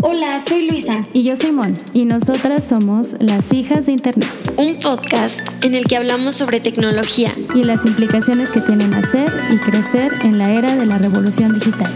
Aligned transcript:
Hola, 0.00 0.40
soy 0.46 0.70
Luisa. 0.70 1.04
Y 1.12 1.24
yo 1.24 1.34
soy 1.34 1.50
Mon. 1.50 1.74
Y 1.92 2.04
nosotras 2.04 2.62
somos 2.62 3.16
las 3.18 3.52
hijas 3.52 3.86
de 3.86 3.92
Internet. 3.92 4.28
Un 4.56 4.78
podcast 4.78 5.40
en 5.64 5.74
el 5.74 5.86
que 5.86 5.96
hablamos 5.96 6.36
sobre 6.36 6.60
tecnología 6.60 7.32
y 7.52 7.64
las 7.64 7.84
implicaciones 7.84 8.52
que 8.52 8.60
tienen 8.60 8.94
hacer 8.94 9.28
y 9.50 9.56
crecer 9.58 10.12
en 10.22 10.38
la 10.38 10.52
era 10.52 10.76
de 10.76 10.86
la 10.86 10.98
revolución 10.98 11.52
digital. 11.54 11.92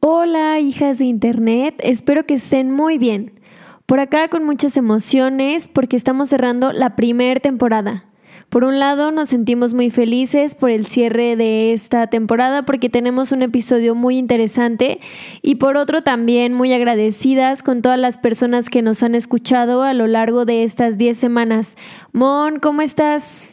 Hola, 0.00 0.58
hijas 0.58 0.98
de 0.98 1.04
Internet. 1.04 1.76
Espero 1.78 2.26
que 2.26 2.34
estén 2.34 2.72
muy 2.72 2.98
bien. 2.98 3.38
Por 3.86 4.00
acá 4.00 4.26
con 4.26 4.44
muchas 4.44 4.76
emociones 4.76 5.68
porque 5.68 5.96
estamos 5.96 6.28
cerrando 6.28 6.72
la 6.72 6.96
primera 6.96 7.38
temporada. 7.38 8.07
Por 8.48 8.64
un 8.64 8.78
lado, 8.78 9.10
nos 9.10 9.28
sentimos 9.28 9.74
muy 9.74 9.90
felices 9.90 10.54
por 10.54 10.70
el 10.70 10.86
cierre 10.86 11.36
de 11.36 11.74
esta 11.74 12.06
temporada 12.06 12.62
porque 12.62 12.88
tenemos 12.88 13.30
un 13.30 13.42
episodio 13.42 13.94
muy 13.94 14.16
interesante 14.16 15.00
y 15.42 15.56
por 15.56 15.76
otro 15.76 16.02
también 16.02 16.54
muy 16.54 16.72
agradecidas 16.72 17.62
con 17.62 17.82
todas 17.82 17.98
las 17.98 18.16
personas 18.16 18.70
que 18.70 18.80
nos 18.80 19.02
han 19.02 19.14
escuchado 19.14 19.82
a 19.82 19.92
lo 19.92 20.06
largo 20.06 20.46
de 20.46 20.64
estas 20.64 20.96
10 20.96 21.18
semanas. 21.18 21.76
Mon, 22.14 22.58
¿cómo 22.58 22.80
estás? 22.80 23.52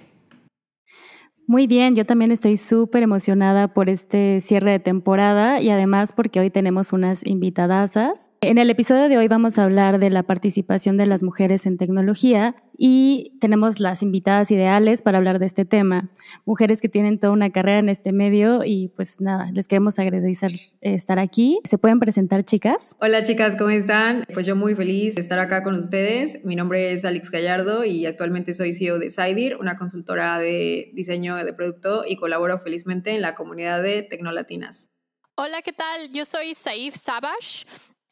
Muy 1.48 1.68
bien, 1.68 1.96
yo 1.96 2.06
también 2.06 2.32
estoy 2.32 2.58
súper 2.58 3.04
emocionada 3.04 3.68
por 3.68 3.88
este 3.90 4.42
cierre 4.42 4.72
de 4.72 4.80
temporada 4.80 5.62
y 5.62 5.70
además 5.70 6.12
porque 6.12 6.40
hoy 6.40 6.50
tenemos 6.50 6.92
unas 6.92 7.28
invitadasas. 7.28 8.32
En 8.42 8.58
el 8.58 8.70
episodio 8.72 9.10
de 9.10 9.18
hoy 9.18 9.28
vamos 9.28 9.60
a 9.60 9.66
hablar 9.66 10.00
de 10.00 10.10
la 10.10 10.24
participación 10.24 10.98
de 10.98 11.06
las 11.06 11.22
mujeres 11.22 11.68
en 11.68 11.78
tecnología 11.78 12.56
y 12.78 13.38
tenemos 13.40 13.80
las 13.80 14.02
invitadas 14.02 14.52
ideales 14.52 15.02
para 15.02 15.18
hablar 15.18 15.40
de 15.40 15.46
este 15.46 15.66
tema. 15.66 16.10
Mujeres 16.46 16.82
que 16.82 16.90
tienen 16.90 17.20
toda 17.20 17.34
una 17.34 17.52
carrera 17.52 17.80
en 17.80 17.90
este 17.90 18.12
medio 18.12 18.64
y 18.64 18.90
pues 18.90 19.22
nada, 19.22 19.52
les 19.52 19.68
queremos 19.68 20.00
agradecer 20.00 20.52
eh, 20.52 20.94
estar 20.94 21.20
aquí. 21.20 21.60
¿Se 21.64 21.78
pueden 21.78 22.00
presentar, 22.00 22.44
chicas? 22.44 22.96
Hola, 23.00 23.24
chicas, 23.24 23.56
¿cómo 23.56 23.70
están? 23.70 24.26
Pues 24.34 24.46
yo 24.46 24.56
muy 24.56 24.76
feliz 24.76 25.16
de 25.16 25.22
estar 25.22 25.40
acá 25.40 25.64
con 25.64 25.76
ustedes. 25.76 26.44
Mi 26.44 26.56
nombre 26.56 26.92
es 26.92 27.06
Alex 27.06 27.32
Gallardo 27.32 27.84
y 27.86 28.06
actualmente 28.06 28.54
soy 28.54 28.74
CEO 28.74 29.00
de 29.00 29.10
Sidir, 29.10 29.58
una 29.58 29.78
consultora 29.78 30.40
de 30.40 30.92
diseño 30.94 31.36
de 31.36 31.54
producto 31.54 32.04
y 32.08 32.18
colaboro 32.18 32.60
felizmente 32.60 33.16
en 33.16 33.22
la 33.22 33.36
comunidad 33.36 33.82
de 33.82 34.04
Tecnolatinas. 34.04 34.92
Hola, 35.38 35.62
¿qué 35.62 35.74
tal? 35.74 36.14
Yo 36.14 36.24
soy 36.24 36.56
Saif 36.56 36.96
Sabash. 36.96 37.66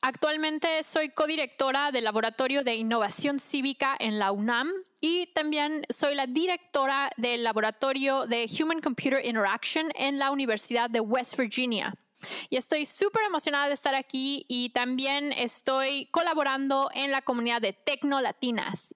Actualmente 0.05 0.83
soy 0.83 1.11
codirectora 1.11 1.93
del 1.93 2.03
Laboratorio 2.03 2.65
de 2.65 2.75
Innovación 2.75 3.39
Cívica 3.39 3.95
en 3.97 4.19
la 4.19 4.33
UNAM 4.33 4.69
y 4.99 5.27
también 5.27 5.85
soy 5.87 6.13
la 6.13 6.27
directora 6.27 7.09
del 7.15 7.45
Laboratorio 7.45 8.27
de 8.27 8.45
Human 8.59 8.81
Computer 8.81 9.25
Interaction 9.25 9.93
en 9.95 10.19
la 10.19 10.31
Universidad 10.31 10.89
de 10.89 10.99
West 10.99 11.37
Virginia. 11.37 11.95
Y 12.49 12.57
estoy 12.57 12.85
súper 12.85 13.23
emocionada 13.23 13.69
de 13.69 13.75
estar 13.75 13.95
aquí 13.95 14.45
y 14.49 14.71
también 14.71 15.31
estoy 15.31 16.07
colaborando 16.07 16.89
en 16.93 17.09
la 17.11 17.21
comunidad 17.21 17.61
de 17.61 17.71
Tecnolatinas. 17.71 18.93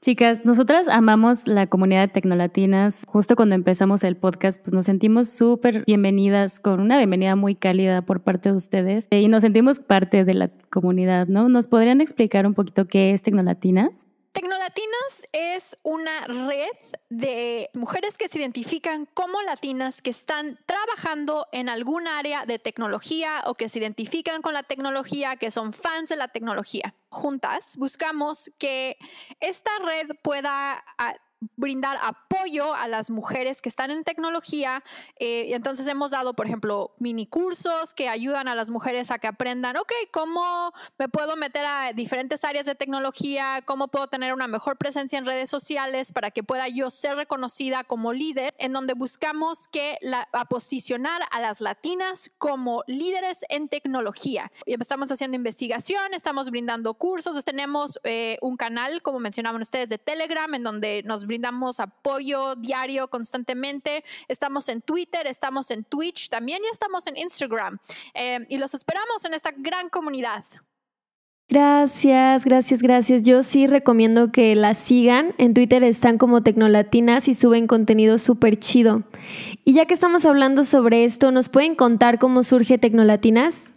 Chicas, 0.00 0.44
nosotras 0.44 0.86
amamos 0.86 1.48
la 1.48 1.66
comunidad 1.66 2.02
de 2.02 2.08
Tecnolatinas. 2.08 3.04
Justo 3.08 3.34
cuando 3.34 3.56
empezamos 3.56 4.04
el 4.04 4.16
podcast, 4.16 4.62
pues 4.62 4.72
nos 4.72 4.86
sentimos 4.86 5.28
súper 5.28 5.84
bienvenidas, 5.86 6.60
con 6.60 6.78
una 6.78 6.98
bienvenida 6.98 7.34
muy 7.34 7.56
cálida 7.56 8.02
por 8.02 8.22
parte 8.22 8.50
de 8.50 8.54
ustedes 8.54 9.08
y 9.10 9.26
nos 9.26 9.42
sentimos 9.42 9.80
parte 9.80 10.24
de 10.24 10.34
la 10.34 10.50
comunidad, 10.70 11.26
¿no? 11.26 11.48
¿Nos 11.48 11.66
podrían 11.66 12.00
explicar 12.00 12.46
un 12.46 12.54
poquito 12.54 12.86
qué 12.86 13.12
es 13.12 13.22
Tecnolatinas? 13.22 14.06
Tecnolatinas 14.38 15.26
es 15.32 15.76
una 15.82 16.20
red 16.28 16.70
de 17.08 17.70
mujeres 17.74 18.16
que 18.16 18.28
se 18.28 18.38
identifican 18.38 19.06
como 19.06 19.42
latinas 19.42 20.00
que 20.00 20.10
están 20.10 20.60
trabajando 20.64 21.48
en 21.50 21.68
algún 21.68 22.06
área 22.06 22.46
de 22.46 22.60
tecnología 22.60 23.42
o 23.46 23.54
que 23.54 23.68
se 23.68 23.80
identifican 23.80 24.40
con 24.40 24.54
la 24.54 24.62
tecnología, 24.62 25.34
que 25.34 25.50
son 25.50 25.72
fans 25.72 26.08
de 26.10 26.14
la 26.14 26.28
tecnología. 26.28 26.94
Juntas 27.08 27.76
buscamos 27.78 28.48
que 28.58 28.96
esta 29.40 29.72
red 29.84 30.10
pueda 30.22 30.84
brindar 31.56 31.98
apoyo 32.02 32.74
a 32.74 32.88
las 32.88 33.10
mujeres 33.10 33.62
que 33.62 33.68
están 33.68 33.90
en 33.90 34.04
tecnología. 34.04 34.82
Eh, 35.18 35.54
entonces 35.54 35.86
hemos 35.86 36.10
dado, 36.10 36.34
por 36.34 36.46
ejemplo, 36.46 36.94
mini 36.98 37.26
cursos 37.26 37.94
que 37.94 38.08
ayudan 38.08 38.48
a 38.48 38.54
las 38.54 38.70
mujeres 38.70 39.10
a 39.10 39.18
que 39.18 39.26
aprendan, 39.26 39.76
ok, 39.76 39.92
¿cómo 40.12 40.72
me 40.98 41.08
puedo 41.08 41.36
meter 41.36 41.64
a 41.66 41.92
diferentes 41.92 42.44
áreas 42.44 42.66
de 42.66 42.74
tecnología? 42.74 43.62
¿Cómo 43.64 43.88
puedo 43.88 44.08
tener 44.08 44.34
una 44.34 44.48
mejor 44.48 44.76
presencia 44.76 45.18
en 45.18 45.26
redes 45.26 45.50
sociales 45.50 46.12
para 46.12 46.30
que 46.30 46.42
pueda 46.42 46.68
yo 46.68 46.90
ser 46.90 47.16
reconocida 47.16 47.84
como 47.84 48.12
líder? 48.12 48.54
En 48.58 48.72
donde 48.72 48.94
buscamos 48.94 49.68
que 49.68 49.98
posicionar 50.48 51.22
a 51.30 51.40
las 51.40 51.60
latinas 51.60 52.30
como 52.38 52.82
líderes 52.86 53.44
en 53.48 53.68
tecnología. 53.68 54.50
Estamos 54.66 55.10
haciendo 55.12 55.36
investigación, 55.36 56.14
estamos 56.14 56.50
brindando 56.50 56.94
cursos, 56.94 57.44
tenemos 57.44 58.00
eh, 58.04 58.38
un 58.40 58.56
canal, 58.56 59.02
como 59.02 59.20
mencionaban 59.20 59.60
ustedes, 59.60 59.88
de 59.88 59.98
Telegram, 59.98 60.52
en 60.54 60.62
donde 60.62 61.02
nos 61.04 61.26
brindamos 61.28 61.78
apoyo 61.78 62.56
diario 62.56 63.06
constantemente. 63.08 64.02
Estamos 64.26 64.68
en 64.68 64.80
Twitter, 64.80 65.28
estamos 65.28 65.70
en 65.70 65.84
Twitch 65.84 66.28
también 66.28 66.60
y 66.64 66.68
estamos 66.72 67.06
en 67.06 67.16
Instagram. 67.16 67.78
Eh, 68.14 68.44
y 68.48 68.58
los 68.58 68.74
esperamos 68.74 69.24
en 69.24 69.34
esta 69.34 69.52
gran 69.56 69.88
comunidad. 69.88 70.42
Gracias, 71.50 72.44
gracias, 72.44 72.82
gracias. 72.82 73.22
Yo 73.22 73.42
sí 73.42 73.66
recomiendo 73.66 74.32
que 74.32 74.54
las 74.54 74.76
sigan. 74.76 75.34
En 75.38 75.54
Twitter 75.54 75.82
están 75.82 76.18
como 76.18 76.42
Tecnolatinas 76.42 77.26
y 77.26 77.32
suben 77.32 77.66
contenido 77.66 78.18
súper 78.18 78.58
chido. 78.58 79.04
Y 79.64 79.72
ya 79.72 79.86
que 79.86 79.94
estamos 79.94 80.26
hablando 80.26 80.64
sobre 80.64 81.04
esto, 81.04 81.30
¿nos 81.30 81.48
pueden 81.48 81.74
contar 81.74 82.18
cómo 82.18 82.42
surge 82.42 82.76
Tecnolatinas? 82.76 83.72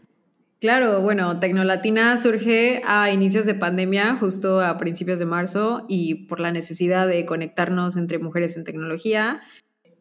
Claro, 0.62 1.02
bueno, 1.02 1.40
Tecnolatina 1.40 2.16
surge 2.18 2.84
a 2.86 3.10
inicios 3.10 3.48
de 3.48 3.56
pandemia, 3.56 4.18
justo 4.20 4.62
a 4.62 4.78
principios 4.78 5.18
de 5.18 5.26
marzo, 5.26 5.86
y 5.90 6.28
por 6.28 6.40
la 6.40 6.52
necesidad 6.52 7.08
de 7.08 7.26
conectarnos 7.26 7.98
entre 7.98 8.20
mujeres 8.20 8.56
en 8.56 8.64
tecnología. 8.64 9.42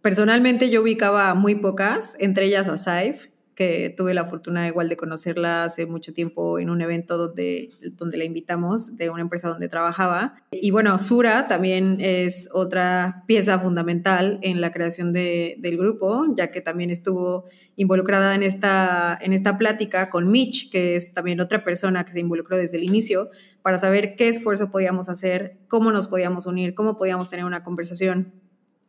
Personalmente 0.02 0.68
yo 0.68 0.82
ubicaba 0.82 1.32
muy 1.34 1.54
pocas, 1.54 2.14
entre 2.20 2.44
ellas 2.44 2.68
a 2.68 2.76
Saif, 2.76 3.28
que 3.60 3.92
tuve 3.94 4.14
la 4.14 4.24
fortuna 4.24 4.66
igual 4.68 4.88
de 4.88 4.96
conocerla 4.96 5.64
hace 5.64 5.84
mucho 5.84 6.14
tiempo 6.14 6.58
en 6.58 6.70
un 6.70 6.80
evento 6.80 7.18
donde, 7.18 7.68
donde 7.92 8.16
la 8.16 8.24
invitamos, 8.24 8.96
de 8.96 9.10
una 9.10 9.20
empresa 9.20 9.50
donde 9.50 9.68
trabajaba. 9.68 10.42
Y 10.50 10.70
bueno, 10.70 10.98
Sura 10.98 11.46
también 11.46 11.98
es 12.00 12.48
otra 12.54 13.22
pieza 13.26 13.58
fundamental 13.58 14.38
en 14.40 14.62
la 14.62 14.72
creación 14.72 15.12
de, 15.12 15.56
del 15.58 15.76
grupo, 15.76 16.24
ya 16.38 16.50
que 16.50 16.62
también 16.62 16.88
estuvo 16.88 17.50
involucrada 17.76 18.34
en 18.34 18.42
esta, 18.42 19.18
en 19.20 19.34
esta 19.34 19.58
plática 19.58 20.08
con 20.08 20.30
Mitch, 20.30 20.70
que 20.70 20.96
es 20.96 21.12
también 21.12 21.38
otra 21.42 21.62
persona 21.62 22.06
que 22.06 22.12
se 22.12 22.20
involucró 22.20 22.56
desde 22.56 22.78
el 22.78 22.84
inicio, 22.84 23.28
para 23.60 23.76
saber 23.76 24.16
qué 24.16 24.28
esfuerzo 24.28 24.70
podíamos 24.70 25.10
hacer, 25.10 25.58
cómo 25.68 25.92
nos 25.92 26.08
podíamos 26.08 26.46
unir, 26.46 26.72
cómo 26.72 26.96
podíamos 26.96 27.28
tener 27.28 27.44
una 27.44 27.62
conversación 27.62 28.32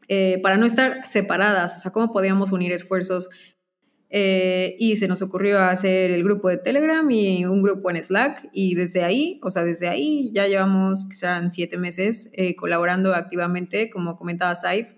eh, 0.08 0.40
para 0.42 0.56
no 0.56 0.66
estar 0.66 1.06
separadas, 1.06 1.76
o 1.76 1.82
sea, 1.82 1.92
cómo 1.92 2.14
podíamos 2.14 2.54
unir 2.54 2.72
esfuerzos 2.72 3.28
eh, 4.14 4.76
y 4.78 4.98
se 4.98 5.08
nos 5.08 5.22
ocurrió 5.22 5.60
hacer 5.60 6.12
el 6.12 6.24
grupo 6.24 6.50
de 6.50 6.58
Telegram 6.58 7.10
y 7.10 7.46
un 7.46 7.64
grupo 7.64 7.90
en 7.90 8.04
Slack. 8.04 8.50
Y 8.52 8.76
desde 8.76 9.04
ahí, 9.04 9.40
o 9.42 9.50
sea, 9.50 9.64
desde 9.64 9.88
ahí 9.88 10.32
ya 10.34 10.48
llevamos, 10.48 11.08
sean 11.12 11.50
siete 11.50 11.78
meses, 11.78 12.30
eh, 12.34 12.56
colaborando 12.56 13.16
activamente, 13.16 13.90
como 13.90 14.18
comentaba 14.18 14.54
Saif, 14.56 14.94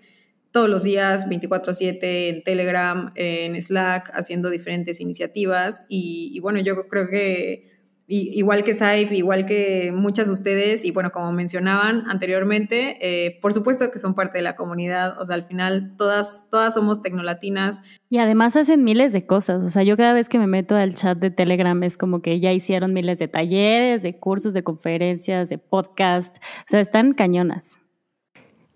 todos 0.50 0.68
los 0.68 0.82
días, 0.84 1.28
24/7 1.28 2.28
en 2.28 2.42
Telegram, 2.42 3.12
en 3.16 3.60
Slack, 3.60 4.10
haciendo 4.14 4.50
diferentes 4.50 5.00
iniciativas. 5.00 5.86
y 5.88 6.38
bueno, 6.40 6.60
yo 6.60 6.86
creo 6.88 7.08
que 7.08 7.73
igual 8.06 8.64
que 8.64 8.74
Saif, 8.74 9.12
igual 9.12 9.46
que 9.46 9.92
muchas 9.94 10.26
de 10.26 10.34
ustedes, 10.34 10.84
y 10.84 10.90
bueno, 10.90 11.10
como 11.10 11.32
mencionaban 11.32 12.04
anteriormente, 12.08 12.98
eh, 13.00 13.38
por 13.40 13.52
supuesto 13.54 13.90
que 13.90 13.98
son 13.98 14.14
parte 14.14 14.38
de 14.38 14.42
la 14.42 14.56
comunidad, 14.56 15.18
o 15.20 15.24
sea, 15.24 15.34
al 15.36 15.44
final 15.44 15.94
todas, 15.96 16.48
todas 16.50 16.74
somos 16.74 17.00
tecnolatinas. 17.00 17.82
Y 18.10 18.18
además 18.18 18.56
hacen 18.56 18.84
miles 18.84 19.12
de 19.12 19.26
cosas, 19.26 19.64
o 19.64 19.70
sea, 19.70 19.82
yo 19.82 19.96
cada 19.96 20.12
vez 20.12 20.28
que 20.28 20.38
me 20.38 20.46
meto 20.46 20.76
al 20.76 20.94
chat 20.94 21.18
de 21.18 21.30
Telegram 21.30 21.82
es 21.82 21.96
como 21.96 22.20
que 22.20 22.40
ya 22.40 22.52
hicieron 22.52 22.92
miles 22.92 23.18
de 23.18 23.28
talleres, 23.28 24.02
de 24.02 24.18
cursos, 24.18 24.52
de 24.52 24.62
conferencias, 24.62 25.48
de 25.48 25.58
podcast, 25.58 26.36
o 26.36 26.68
sea, 26.68 26.80
están 26.80 27.14
cañonas. 27.14 27.78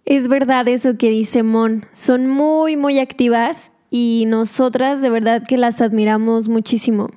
Es 0.07 0.29
verdad 0.29 0.67
eso 0.69 0.97
que 0.97 1.11
dice 1.11 1.43
Mon, 1.43 1.85
son 1.93 2.27
muy, 2.29 2.79
muy 2.79 2.99
activas 2.99 3.73
y 3.91 4.25
nosotras 4.27 5.03
de 5.03 5.11
verdad 5.11 5.43
que 5.47 5.59
las 5.59 5.83
admiramos 5.83 6.49
muchísimo. 6.49 7.11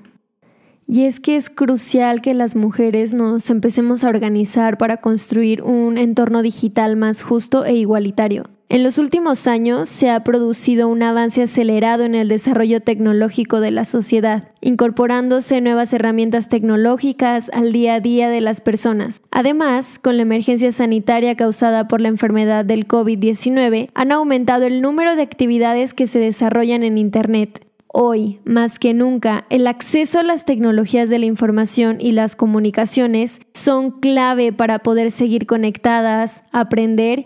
Y 0.88 1.06
es 1.06 1.20
que 1.20 1.36
es 1.36 1.50
crucial 1.50 2.22
que 2.22 2.34
las 2.34 2.56
mujeres 2.56 3.14
nos 3.14 3.50
empecemos 3.50 4.04
a 4.04 4.10
organizar 4.10 4.78
para 4.78 4.98
construir 4.98 5.62
un 5.62 5.98
entorno 5.98 6.42
digital 6.42 6.96
más 6.98 7.24
justo 7.24 7.66
e 7.66 7.76
igualitario. 7.76 8.46
En 8.72 8.84
los 8.84 8.98
últimos 8.98 9.48
años 9.48 9.90
se 9.90 10.10
ha 10.10 10.24
producido 10.24 10.88
un 10.88 11.04
avance 11.04 11.44
acelerado 11.44 12.06
en 12.06 12.16
el 12.16 12.30
desarrollo 12.30 12.80
tecnológico 12.80 13.60
de 13.60 13.70
la 13.70 13.84
sociedad, 13.84 14.48
incorporándose 14.62 15.60
nuevas 15.60 15.92
herramientas 15.92 16.48
tecnológicas 16.48 17.52
al 17.52 17.74
día 17.74 17.96
a 17.96 18.00
día 18.00 18.30
de 18.30 18.40
las 18.40 18.62
personas. 18.62 19.22
Además, 19.30 20.00
con 20.00 20.16
la 20.16 20.22
emergencia 20.22 20.72
sanitaria 20.72 21.36
causada 21.36 21.90
por 21.90 22.00
la 22.00 22.08
enfermedad 22.08 22.64
del 22.64 22.88
COVID-19, 22.88 23.90
han 23.94 24.12
aumentado 24.14 24.64
el 24.64 24.82
número 24.82 25.18
de 25.18 25.24
actividades 25.24 25.94
que 25.94 26.08
se 26.08 26.20
desarrollan 26.20 26.84
en 26.84 26.98
Internet, 26.98 27.66
Hoy, 27.94 28.40
más 28.46 28.80
que 28.80 28.94
nunca, 28.94 29.46
el 29.50 29.68
acceso 29.68 30.20
a 30.20 30.24
las 30.24 30.46
tecnologías 30.46 31.10
de 31.10 31.20
la 31.20 31.26
información 31.26 31.98
y 32.00 32.14
las 32.14 32.38
comunicaciones 32.38 33.42
son 33.54 34.00
clave 34.00 34.54
para 34.54 34.80
poder 34.80 35.12
seguir 35.12 35.46
conectadas, 35.46 36.42
aprender 36.54 37.26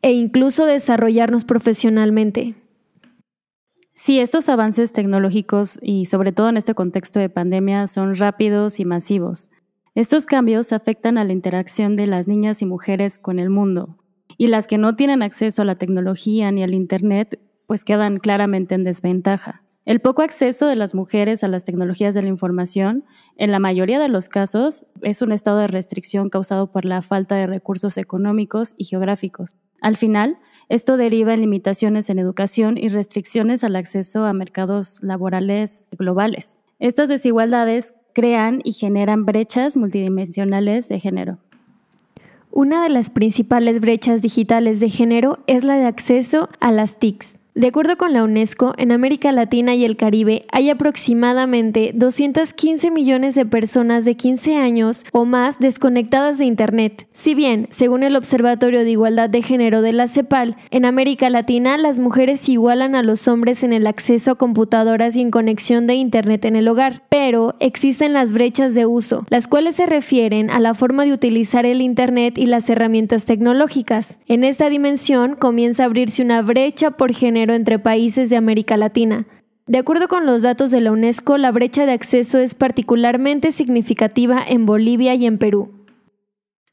e 0.00 0.12
incluso 0.12 0.64
desarrollarnos 0.64 1.44
profesionalmente. 1.44 2.54
Sí, 3.94 4.18
estos 4.18 4.48
avances 4.48 4.90
tecnológicos 4.92 5.78
y 5.82 6.06
sobre 6.06 6.32
todo 6.32 6.48
en 6.48 6.56
este 6.56 6.74
contexto 6.74 7.20
de 7.20 7.28
pandemia 7.28 7.86
son 7.86 8.16
rápidos 8.16 8.80
y 8.80 8.86
masivos. 8.86 9.50
Estos 9.94 10.24
cambios 10.24 10.72
afectan 10.72 11.18
a 11.18 11.24
la 11.24 11.34
interacción 11.34 11.94
de 11.94 12.06
las 12.06 12.26
niñas 12.26 12.62
y 12.62 12.66
mujeres 12.66 13.18
con 13.18 13.38
el 13.38 13.50
mundo, 13.50 13.98
y 14.38 14.46
las 14.46 14.66
que 14.66 14.78
no 14.78 14.96
tienen 14.96 15.22
acceso 15.22 15.60
a 15.60 15.66
la 15.66 15.76
tecnología 15.76 16.50
ni 16.52 16.62
al 16.62 16.72
Internet 16.72 17.38
pues 17.66 17.84
quedan 17.84 18.18
claramente 18.18 18.74
en 18.74 18.84
desventaja. 18.84 19.65
El 19.86 20.00
poco 20.00 20.22
acceso 20.22 20.66
de 20.66 20.74
las 20.74 20.96
mujeres 20.96 21.44
a 21.44 21.48
las 21.48 21.64
tecnologías 21.64 22.12
de 22.12 22.20
la 22.20 22.28
información, 22.28 23.04
en 23.36 23.52
la 23.52 23.60
mayoría 23.60 24.00
de 24.00 24.08
los 24.08 24.28
casos, 24.28 24.84
es 25.00 25.22
un 25.22 25.30
estado 25.30 25.58
de 25.58 25.68
restricción 25.68 26.28
causado 26.28 26.72
por 26.72 26.84
la 26.84 27.02
falta 27.02 27.36
de 27.36 27.46
recursos 27.46 27.96
económicos 27.96 28.74
y 28.76 28.84
geográficos. 28.86 29.54
Al 29.80 29.96
final, 29.96 30.38
esto 30.68 30.96
deriva 30.96 31.34
en 31.34 31.42
limitaciones 31.42 32.10
en 32.10 32.18
educación 32.18 32.76
y 32.78 32.88
restricciones 32.88 33.62
al 33.62 33.76
acceso 33.76 34.24
a 34.24 34.32
mercados 34.32 34.98
laborales 35.04 35.86
globales. 35.96 36.58
Estas 36.80 37.08
desigualdades 37.08 37.94
crean 38.12 38.62
y 38.64 38.72
generan 38.72 39.24
brechas 39.24 39.76
multidimensionales 39.76 40.88
de 40.88 40.98
género. 40.98 41.38
Una 42.50 42.82
de 42.82 42.88
las 42.88 43.10
principales 43.10 43.78
brechas 43.80 44.20
digitales 44.20 44.80
de 44.80 44.90
género 44.90 45.38
es 45.46 45.62
la 45.62 45.76
de 45.76 45.86
acceso 45.86 46.48
a 46.58 46.72
las 46.72 46.98
TICs 46.98 47.38
de 47.56 47.68
acuerdo 47.68 47.96
con 47.96 48.12
la 48.12 48.22
UNESCO, 48.22 48.74
en 48.76 48.92
América 48.92 49.32
Latina 49.32 49.74
y 49.74 49.86
el 49.86 49.96
Caribe 49.96 50.44
hay 50.52 50.68
aproximadamente 50.68 51.92
215 51.94 52.90
millones 52.90 53.34
de 53.34 53.46
personas 53.46 54.04
de 54.04 54.14
15 54.14 54.56
años 54.56 55.06
o 55.10 55.24
más 55.24 55.58
desconectadas 55.58 56.36
de 56.36 56.44
Internet. 56.44 57.06
Si 57.14 57.34
bien, 57.34 57.66
según 57.70 58.02
el 58.02 58.14
Observatorio 58.14 58.84
de 58.84 58.90
Igualdad 58.90 59.30
de 59.30 59.40
Género 59.40 59.80
de 59.80 59.94
la 59.94 60.06
CEPAL, 60.06 60.58
en 60.70 60.84
América 60.84 61.30
Latina 61.30 61.78
las 61.78 61.98
mujeres 61.98 62.46
igualan 62.50 62.94
a 62.94 63.02
los 63.02 63.26
hombres 63.26 63.62
en 63.62 63.72
el 63.72 63.86
acceso 63.86 64.32
a 64.32 64.34
computadoras 64.34 65.16
y 65.16 65.22
en 65.22 65.30
conexión 65.30 65.86
de 65.86 65.94
Internet 65.94 66.44
en 66.44 66.56
el 66.56 66.68
hogar, 66.68 67.04
pero 67.08 67.54
existen 67.60 68.12
las 68.12 68.34
brechas 68.34 68.74
de 68.74 68.84
uso, 68.84 69.24
las 69.30 69.48
cuales 69.48 69.76
se 69.76 69.86
refieren 69.86 70.50
a 70.50 70.60
la 70.60 70.74
forma 70.74 71.06
de 71.06 71.14
utilizar 71.14 71.64
el 71.64 71.80
Internet 71.80 72.36
y 72.36 72.44
las 72.44 72.68
herramientas 72.68 73.24
tecnológicas. 73.24 74.18
En 74.26 74.44
esta 74.44 74.68
dimensión 74.68 75.36
comienza 75.36 75.84
a 75.84 75.86
abrirse 75.86 76.22
una 76.22 76.42
brecha 76.42 76.90
por 76.90 77.14
género 77.14 77.45
entre 77.54 77.78
países 77.78 78.30
de 78.30 78.36
América 78.36 78.76
Latina. 78.76 79.26
De 79.66 79.78
acuerdo 79.78 80.06
con 80.06 80.26
los 80.26 80.42
datos 80.42 80.70
de 80.70 80.80
la 80.80 80.92
UNESCO, 80.92 81.38
la 81.38 81.50
brecha 81.50 81.86
de 81.86 81.92
acceso 81.92 82.38
es 82.38 82.54
particularmente 82.54 83.50
significativa 83.50 84.40
en 84.46 84.64
Bolivia 84.64 85.14
y 85.14 85.26
en 85.26 85.38
Perú. 85.38 85.76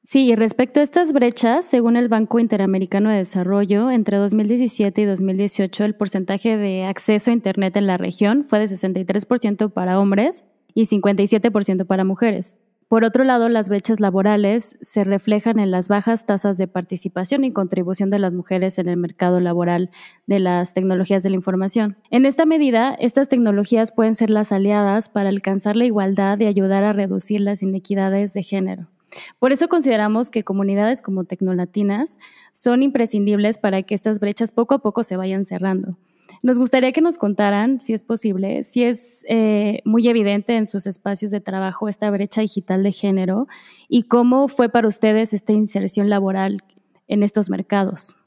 Sí, 0.06 0.26
y 0.26 0.36
respecto 0.36 0.82
a 0.82 0.84
estas 0.84 1.14
brechas, 1.14 1.64
según 1.64 1.96
el 1.96 2.10
Banco 2.10 2.38
Interamericano 2.38 3.10
de 3.10 3.18
Desarrollo, 3.18 3.90
entre 3.90 4.18
2017 4.18 5.02
y 5.02 5.06
2018 5.06 5.86
el 5.86 5.96
porcentaje 5.96 6.58
de 6.58 6.84
acceso 6.84 7.32
a 7.32 7.34
Internet 7.34 7.78
en 7.78 7.88
la 7.88 7.98
región 7.98 8.44
fue 8.44 8.60
de 8.60 8.66
63% 8.66 9.72
para 9.72 10.00
hombres 10.00 10.44
y 10.76 10.88
57% 10.88 11.86
para 11.86 12.04
mujeres. 12.04 12.58
Por 12.94 13.06
otro 13.06 13.24
lado, 13.24 13.50
las 13.50 13.70
brechas 13.70 14.00
laborales 14.00 14.78
se 14.82 15.04
reflejan 15.04 15.58
en 15.58 15.72
las 15.72 15.88
bajas 15.88 16.28
tasas 16.28 16.60
de 16.60 16.68
participación 16.68 17.44
y 17.44 17.52
contribución 17.52 18.12
de 18.12 18.20
las 18.20 18.36
mujeres 18.36 18.78
en 18.78 18.88
el 18.88 18.98
mercado 18.98 19.40
laboral 19.40 19.90
de 20.28 20.40
las 20.40 20.74
tecnologías 20.76 21.24
de 21.24 21.32
la 21.32 21.36
información. 21.36 21.98
En 22.12 22.28
esta 22.28 22.46
medida, 22.46 22.94
estas 22.94 23.30
tecnologías 23.30 23.92
pueden 23.92 24.14
ser 24.14 24.30
las 24.30 24.52
aliadas 24.52 25.10
para 25.10 25.30
alcanzar 25.30 25.76
la 25.76 25.86
igualdad 25.86 26.40
y 26.40 26.46
ayudar 26.46 26.84
a 26.84 26.94
reducir 26.94 27.42
las 27.42 27.64
inequidades 27.64 28.36
de 28.36 28.44
género. 28.44 28.90
Por 29.40 29.52
eso 29.52 29.70
consideramos 29.70 30.30
que 30.30 30.44
comunidades 30.44 31.02
como 31.02 31.24
Tecnolatinas 31.24 32.20
son 32.52 32.84
imprescindibles 32.84 33.58
para 33.58 33.82
que 33.82 33.96
estas 33.96 34.20
brechas 34.20 34.52
poco 34.52 34.76
a 34.76 34.84
poco 34.84 35.02
se 35.02 35.18
vayan 35.18 35.46
cerrando. 35.46 35.98
Nos 36.44 36.60
gustaría 36.60 36.92
que 36.92 37.00
nos 37.00 37.18
contaran, 37.18 37.80
si 37.80 37.94
es 37.94 38.04
posible, 38.04 38.66
si 38.66 38.84
es 38.84 39.24
eh, 39.30 39.82
muy 39.86 40.10
evidente 40.10 40.58
en 40.58 40.66
sus 40.66 40.86
espacios 40.86 41.32
de 41.32 41.40
trabajo 41.40 41.88
esta 41.88 42.12
brecha 42.12 42.42
digital 42.42 42.84
de 42.84 42.92
género 42.92 43.48
y 43.88 44.10
cómo 44.10 44.50
fue 44.50 44.68
para 44.68 44.90
ustedes 44.90 45.32
esta 45.32 45.54
inserción 45.54 46.10
laboral 46.10 46.62
en 47.08 47.24
estos 47.24 47.50
mercados. 47.50 48.18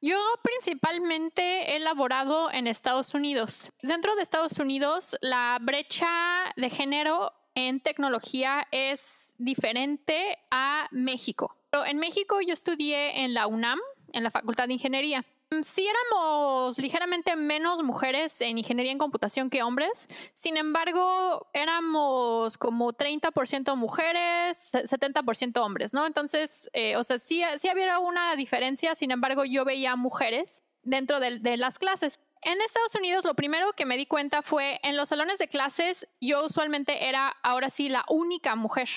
Yo 0.00 0.18
principalmente 0.42 1.76
he 1.76 1.78
laborado 1.78 2.50
en 2.50 2.66
Estados 2.66 3.14
Unidos. 3.14 3.70
Dentro 3.82 4.16
de 4.16 4.22
Estados 4.22 4.58
Unidos, 4.58 5.16
la 5.20 5.60
brecha 5.62 6.08
de 6.56 6.70
género 6.70 7.30
en 7.54 7.78
tecnología 7.78 8.66
es 8.72 9.36
diferente 9.38 10.38
a 10.50 10.88
México. 10.90 11.56
en 11.86 11.98
México 11.98 12.40
yo 12.40 12.52
estudié 12.52 13.22
en 13.22 13.32
la 13.32 13.46
UNAM, 13.46 13.78
en 14.12 14.24
la 14.24 14.32
Facultad 14.32 14.66
de 14.66 14.72
Ingeniería. 14.72 15.24
Mm, 15.52 15.62
sí 15.62 15.86
éramos 15.86 16.78
ligeramente 16.78 17.36
menos 17.36 17.82
mujeres 17.82 18.40
en 18.40 18.58
ingeniería 18.58 18.92
en 18.92 18.98
computación 18.98 19.50
que 19.50 19.62
hombres, 19.62 20.08
sin 20.34 20.56
embargo 20.56 21.48
éramos 21.52 22.56
como 22.58 22.92
30% 22.92 23.76
mujeres, 23.76 24.70
70% 24.72 25.62
hombres, 25.62 25.92
¿no? 25.92 26.06
Entonces, 26.06 26.70
eh, 26.72 26.96
o 26.96 27.02
sea, 27.02 27.18
sí, 27.18 27.42
sí 27.58 27.68
había 27.68 27.98
una 27.98 28.34
diferencia, 28.36 28.94
sin 28.94 29.10
embargo 29.10 29.44
yo 29.44 29.64
veía 29.64 29.96
mujeres 29.96 30.62
dentro 30.82 31.20
de 31.20 31.56
las 31.56 31.78
clases. 31.78 32.18
En 32.44 32.60
Estados 32.60 32.94
Unidos 32.96 33.24
lo 33.24 33.34
primero 33.34 33.72
que 33.72 33.86
me 33.86 33.96
di 33.96 34.04
cuenta 34.04 34.42
fue 34.42 34.80
en 34.82 34.96
los 34.96 35.10
salones 35.10 35.38
de 35.38 35.46
clases 35.46 36.08
yo 36.20 36.44
usualmente 36.44 37.08
era 37.08 37.28
ahora 37.44 37.70
sí 37.70 37.88
la 37.88 38.04
única 38.08 38.56
mujer. 38.56 38.88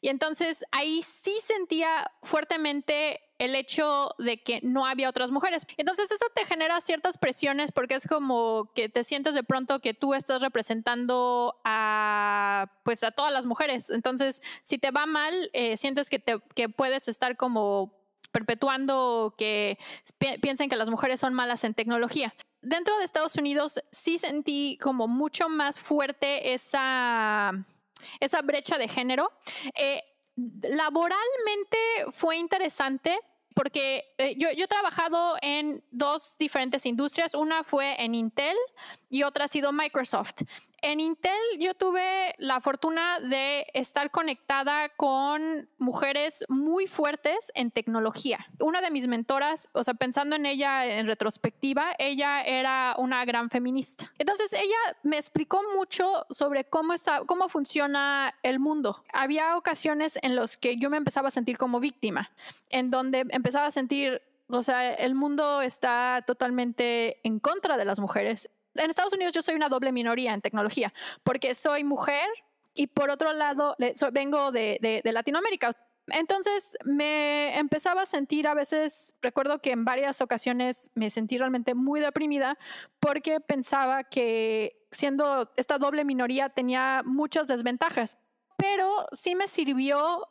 Y 0.00 0.08
entonces 0.08 0.64
ahí 0.70 1.02
sí 1.02 1.32
sentía 1.42 2.08
fuertemente 2.22 3.20
el 3.38 3.56
hecho 3.56 4.14
de 4.18 4.40
que 4.40 4.60
no 4.62 4.86
había 4.86 5.08
otras 5.08 5.32
mujeres. 5.32 5.66
Entonces 5.76 6.08
eso 6.12 6.26
te 6.36 6.44
genera 6.44 6.80
ciertas 6.80 7.18
presiones 7.18 7.72
porque 7.72 7.96
es 7.96 8.06
como 8.06 8.70
que 8.76 8.88
te 8.88 9.02
sientes 9.02 9.34
de 9.34 9.42
pronto 9.42 9.80
que 9.80 9.92
tú 9.92 10.14
estás 10.14 10.40
representando 10.40 11.60
a 11.64 12.70
pues 12.84 13.02
a 13.02 13.10
todas 13.10 13.32
las 13.32 13.44
mujeres. 13.44 13.90
Entonces 13.90 14.40
si 14.62 14.78
te 14.78 14.92
va 14.92 15.06
mal 15.06 15.50
eh, 15.52 15.76
sientes 15.76 16.08
que, 16.08 16.20
te, 16.20 16.40
que 16.54 16.68
puedes 16.68 17.08
estar 17.08 17.36
como 17.36 17.92
perpetuando 18.30 19.34
que 19.36 19.78
piensen 20.40 20.68
que 20.68 20.76
las 20.76 20.90
mujeres 20.90 21.18
son 21.18 21.34
malas 21.34 21.64
en 21.64 21.74
tecnología 21.74 22.32
dentro 22.64 22.96
de 22.98 23.04
Estados 23.04 23.36
Unidos 23.36 23.80
sí 23.90 24.18
sentí 24.18 24.78
como 24.80 25.06
mucho 25.06 25.48
más 25.48 25.78
fuerte 25.78 26.54
esa, 26.54 27.52
esa 28.20 28.42
brecha 28.42 28.78
de 28.78 28.88
género. 28.88 29.32
Eh, 29.74 30.02
laboralmente 30.36 31.78
fue 32.10 32.36
interesante 32.36 33.18
porque 33.54 34.04
eh, 34.18 34.34
yo, 34.36 34.50
yo, 34.50 34.64
he 34.64 34.68
trabajado 34.68 35.36
en 35.40 35.84
dos 35.92 36.36
diferentes 36.36 36.84
industrias. 36.86 37.34
Una 37.34 37.62
fue 37.62 38.02
en 38.02 38.14
Intel 38.14 38.56
y 39.08 39.22
otra 39.22 39.44
ha 39.44 39.48
sido 39.48 39.72
Microsoft. 39.72 40.42
En 40.86 41.00
Intel 41.00 41.32
yo 41.58 41.72
tuve 41.72 42.34
la 42.36 42.60
fortuna 42.60 43.18
de 43.18 43.64
estar 43.72 44.10
conectada 44.10 44.90
con 44.90 45.66
mujeres 45.78 46.44
muy 46.50 46.86
fuertes 46.86 47.50
en 47.54 47.70
tecnología. 47.70 48.46
Una 48.60 48.82
de 48.82 48.90
mis 48.90 49.08
mentoras, 49.08 49.70
o 49.72 49.82
sea, 49.82 49.94
pensando 49.94 50.36
en 50.36 50.44
ella 50.44 50.84
en 50.84 51.06
retrospectiva, 51.06 51.94
ella 51.98 52.42
era 52.42 52.96
una 52.98 53.24
gran 53.24 53.48
feminista. 53.48 54.12
Entonces 54.18 54.52
ella 54.52 54.76
me 55.02 55.16
explicó 55.16 55.62
mucho 55.74 56.26
sobre 56.28 56.64
cómo, 56.64 56.92
está, 56.92 57.24
cómo 57.24 57.48
funciona 57.48 58.34
el 58.42 58.58
mundo. 58.58 59.02
Había 59.10 59.56
ocasiones 59.56 60.18
en 60.20 60.36
las 60.36 60.58
que 60.58 60.76
yo 60.76 60.90
me 60.90 60.98
empezaba 60.98 61.28
a 61.28 61.30
sentir 61.30 61.56
como 61.56 61.80
víctima, 61.80 62.30
en 62.68 62.90
donde 62.90 63.24
empezaba 63.30 63.68
a 63.68 63.70
sentir, 63.70 64.20
o 64.48 64.60
sea, 64.60 64.92
el 64.92 65.14
mundo 65.14 65.62
está 65.62 66.22
totalmente 66.26 67.26
en 67.26 67.40
contra 67.40 67.78
de 67.78 67.86
las 67.86 68.00
mujeres. 68.00 68.50
En 68.74 68.90
Estados 68.90 69.12
Unidos 69.12 69.32
yo 69.32 69.42
soy 69.42 69.54
una 69.54 69.68
doble 69.68 69.92
minoría 69.92 70.34
en 70.34 70.40
tecnología, 70.40 70.92
porque 71.22 71.54
soy 71.54 71.84
mujer 71.84 72.28
y 72.74 72.88
por 72.88 73.10
otro 73.10 73.32
lado 73.32 73.76
vengo 74.12 74.50
de, 74.52 74.78
de 75.02 75.12
Latinoamérica. 75.12 75.70
Entonces 76.08 76.76
me 76.84 77.58
empezaba 77.58 78.02
a 78.02 78.06
sentir 78.06 78.46
a 78.46 78.54
veces, 78.54 79.16
recuerdo 79.22 79.60
que 79.60 79.70
en 79.70 79.84
varias 79.84 80.20
ocasiones 80.20 80.90
me 80.94 81.08
sentí 81.08 81.38
realmente 81.38 81.74
muy 81.74 82.00
deprimida 82.00 82.58
porque 83.00 83.40
pensaba 83.40 84.04
que 84.04 84.84
siendo 84.90 85.50
esta 85.56 85.78
doble 85.78 86.04
minoría 86.04 86.50
tenía 86.50 87.02
muchas 87.06 87.46
desventajas, 87.46 88.18
pero 88.56 89.06
sí 89.12 89.34
me 89.34 89.48
sirvió 89.48 90.28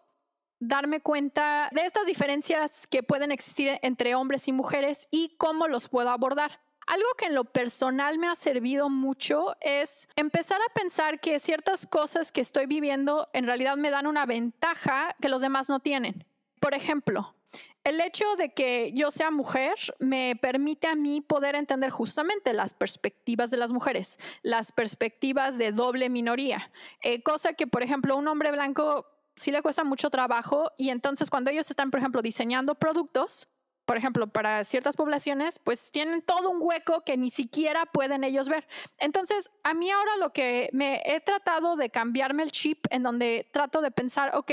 darme 0.60 1.02
cuenta 1.02 1.70
de 1.72 1.82
estas 1.82 2.06
diferencias 2.06 2.88
que 2.88 3.04
pueden 3.04 3.32
existir 3.32 3.80
entre 3.82 4.16
hombres 4.16 4.48
y 4.48 4.54
mujeres 4.54 5.08
y 5.12 5.36
cómo 5.38 5.68
los 5.68 5.90
puedo 5.90 6.10
abordar. 6.10 6.62
Algo 6.88 7.08
que 7.18 7.26
en 7.26 7.36
lo 7.36 7.46
personal 7.46 8.20
me 8.20 8.28
ha 8.28 8.36
servido 8.36 8.90
mucho 8.90 9.56
es 9.62 10.08
empezar 10.16 10.60
a 10.62 10.74
pensar 10.74 11.20
que 11.20 11.40
ciertas 11.40 11.86
cosas 11.88 12.32
que 12.32 12.42
estoy 12.42 12.66
viviendo 12.66 13.30
en 13.34 13.46
realidad 13.46 13.78
me 13.78 13.90
dan 13.90 14.08
una 14.08 14.26
ventaja 14.26 15.16
que 15.22 15.30
los 15.30 15.42
demás 15.42 15.70
no 15.70 15.80
tienen. 15.80 16.26
por 16.60 16.74
ejemplo, 16.74 17.36
el 17.84 18.00
hecho 18.00 18.38
de 18.38 18.54
que 18.54 18.94
yo 18.94 19.12
sea 19.12 19.32
mujer 19.32 19.76
me 20.00 20.38
permite 20.42 20.88
a 20.88 20.96
mí 20.96 21.20
poder 21.20 21.56
entender 21.56 21.90
justamente 21.90 22.54
las 22.54 22.74
perspectivas 22.74 23.52
de 23.52 23.58
las 23.58 23.74
mujeres, 23.74 24.18
las 24.42 24.72
perspectivas 24.72 25.58
de 25.58 25.74
doble 25.74 26.10
minoría, 26.10 26.72
eh, 27.02 27.22
cosa 27.22 27.52
que, 27.52 27.68
por 27.68 27.84
ejemplo, 27.84 28.16
un 28.16 28.30
hombre 28.30 28.52
blanco 28.52 29.06
sí 29.36 29.52
le 29.52 29.62
cuesta 29.62 29.84
mucho 29.84 30.10
trabajo 30.10 30.72
y 30.78 30.90
entonces 30.90 31.30
cuando 31.30 31.52
ellos 31.52 31.70
están, 31.70 31.92
por 31.92 32.00
ejemplo, 32.00 32.22
diseñando 32.22 32.76
productos, 32.76 33.50
por 33.86 33.98
ejemplo, 33.98 34.28
para 34.28 34.64
ciertas 34.64 34.96
poblaciones, 34.96 35.60
pues 35.60 35.92
tienen 35.92 36.22
todo 36.22 36.50
un 36.50 36.60
hueco 36.62 37.02
que 37.02 37.18
ni 37.18 37.30
siquiera 37.30 37.86
pueden 37.86 38.24
ellos 38.24 38.50
ver. 38.50 38.66
Entonces, 38.98 39.52
a 39.64 39.74
mí 39.74 39.92
ahora 39.92 40.18
lo 40.18 40.32
que 40.32 40.70
me 40.74 41.02
he 41.06 41.20
tratado 41.20 41.76
de 41.76 41.90
cambiarme 41.90 42.44
el 42.44 42.52
chip 42.52 42.86
en 42.90 43.04
donde 43.04 43.48
trato 43.52 43.82
de 43.82 43.92
pensar, 43.92 44.36
ok, 44.36 44.52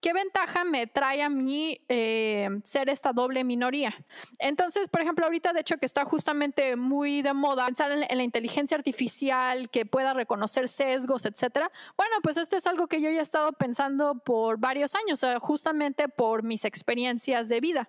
¿qué 0.00 0.12
ventaja 0.12 0.64
me 0.64 0.86
trae 0.86 1.22
a 1.22 1.28
mí 1.28 1.80
eh, 1.88 2.48
ser 2.64 2.88
esta 2.88 3.12
doble 3.12 3.44
minoría? 3.44 3.94
Entonces, 4.38 4.88
por 4.88 5.00
ejemplo, 5.00 5.26
ahorita 5.26 5.52
de 5.52 5.60
hecho 5.60 5.78
que 5.78 5.86
está 5.86 6.04
justamente 6.04 6.74
muy 6.74 7.22
de 7.22 7.32
moda 7.32 7.66
pensar 7.66 7.92
en, 7.92 8.00
la 8.00 8.24
inteligencia 8.24 8.76
artificial 8.76 9.70
que 9.70 9.86
pueda 9.86 10.12
reconocer 10.12 10.68
sesgos, 10.68 11.24
etcétera. 11.24 11.70
Bueno, 11.96 12.16
pues 12.22 12.36
esto 12.36 12.56
es 12.56 12.66
algo 12.66 12.88
que 12.88 13.00
yo 13.00 13.10
ya 13.10 13.18
he 13.18 13.22
estado 13.22 13.52
pensando 13.52 14.16
por 14.18 14.58
varios 14.58 14.94
años, 14.94 15.24
justamente 15.40 16.08
por 16.08 16.42
mis 16.42 16.64
experiencias 16.64 17.48
de 17.48 17.60
vida. 17.60 17.88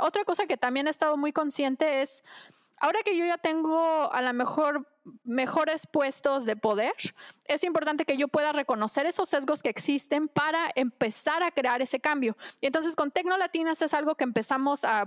Otra 0.00 0.24
cosa 0.24 0.46
que 0.46 0.56
también 0.56 0.86
he 0.86 0.90
estado 0.90 1.16
muy 1.16 1.32
consciente 1.32 2.02
es, 2.02 2.24
ahora 2.78 3.00
que 3.04 3.16
yo 3.16 3.24
ya 3.24 3.38
tengo 3.38 4.12
a 4.12 4.22
lo 4.22 4.32
mejor 4.32 4.86
mejores 5.24 5.86
puestos 5.86 6.44
de 6.46 6.56
poder, 6.56 6.94
es 7.46 7.62
importante 7.64 8.04
que 8.04 8.16
yo 8.16 8.28
pueda 8.28 8.52
reconocer 8.52 9.06
esos 9.06 9.28
sesgos 9.28 9.62
que 9.62 9.68
existen 9.68 10.28
para 10.28 10.70
empezar 10.74 11.42
a 11.42 11.50
crear 11.50 11.82
ese 11.82 12.00
cambio. 12.00 12.36
Y 12.60 12.66
entonces 12.66 12.96
con 12.96 13.10
Tecnolatinas 13.10 13.82
es 13.82 13.92
algo 13.94 14.14
que 14.14 14.24
empezamos 14.24 14.84
a, 14.84 15.06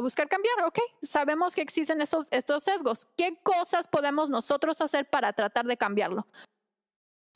buscar 0.00 0.28
cambiar. 0.28 0.54
Ok, 0.64 0.78
sabemos 1.02 1.54
que 1.54 1.62
existen 1.62 2.00
esos, 2.00 2.26
estos 2.30 2.64
sesgos. 2.64 3.06
¿Qué 3.16 3.38
cosas 3.42 3.88
podemos 3.88 4.30
nosotros 4.30 4.80
hacer 4.80 5.08
para 5.08 5.32
tratar 5.32 5.66
de 5.66 5.76
cambiarlo? 5.76 6.26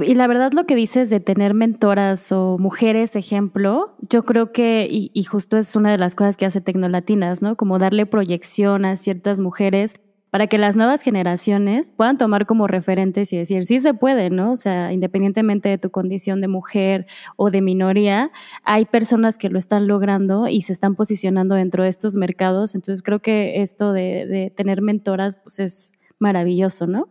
Y 0.01 0.15
la 0.15 0.29
verdad 0.29 0.53
lo 0.53 0.65
que 0.65 0.77
dices 0.77 1.11
de 1.11 1.19
tener 1.19 1.55
mentoras 1.55 2.31
o 2.31 2.57
mujeres 2.57 3.17
ejemplo, 3.17 3.97
yo 4.09 4.25
creo 4.25 4.53
que, 4.53 4.87
y, 4.89 5.11
y, 5.13 5.25
justo 5.25 5.57
es 5.57 5.75
una 5.75 5.91
de 5.91 5.99
las 5.99 6.15
cosas 6.15 6.37
que 6.37 6.47
hace 6.47 6.61
Tecnolatinas, 6.61 7.43
¿no? 7.43 7.57
Como 7.57 7.79
darle 7.79 8.07
proyección 8.07 8.85
a 8.85 8.95
ciertas 8.95 9.41
mujeres 9.41 9.97
para 10.31 10.47
que 10.47 10.59
las 10.59 10.77
nuevas 10.77 11.03
generaciones 11.03 11.91
puedan 11.91 12.19
tomar 12.19 12.47
como 12.47 12.67
referentes 12.67 13.33
y 13.33 13.39
decir, 13.39 13.65
sí 13.67 13.81
se 13.81 13.95
puede, 13.95 14.31
¿no? 14.31 14.53
O 14.53 14.57
sea, 14.57 14.93
independientemente 14.93 15.69
de 15.69 15.79
tu 15.79 15.91
condición 15.91 16.41
de 16.41 16.49
mujer 16.49 17.07
o 17.37 17.51
de 17.51 17.61
minoría, 17.61 18.31
hay 18.63 18.85
personas 18.85 19.39
que 19.39 19.49
lo 19.49 19.59
están 19.59 19.89
logrando 19.89 20.47
y 20.47 20.63
se 20.63 20.73
están 20.73 20.95
posicionando 20.95 21.55
dentro 21.55 21.83
de 21.83 21.89
estos 21.89 22.17
mercados. 22.17 22.75
Entonces 22.75 23.03
creo 23.03 23.21
que 23.21 23.63
esto 23.63 23.93
de, 23.93 24.27
de 24.27 24.51
tener 24.55 24.83
mentoras, 24.83 25.39
pues 25.43 25.59
es 25.59 25.93
maravilloso, 26.21 26.87
¿no? 26.87 27.09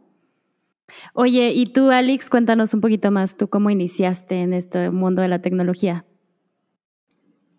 Oye, 1.13 1.51
y 1.51 1.67
tú, 1.67 1.91
Alex, 1.91 2.29
cuéntanos 2.29 2.74
un 2.74 2.82
poquito 2.82 3.12
más, 3.12 3.38
tú 3.38 3.50
cómo 3.50 3.70
iniciaste 3.70 4.36
en 4.36 4.53
este 4.53 4.89
mundo 4.89 5.22
de 5.22 5.27
la 5.27 5.41
tecnología. 5.41 6.06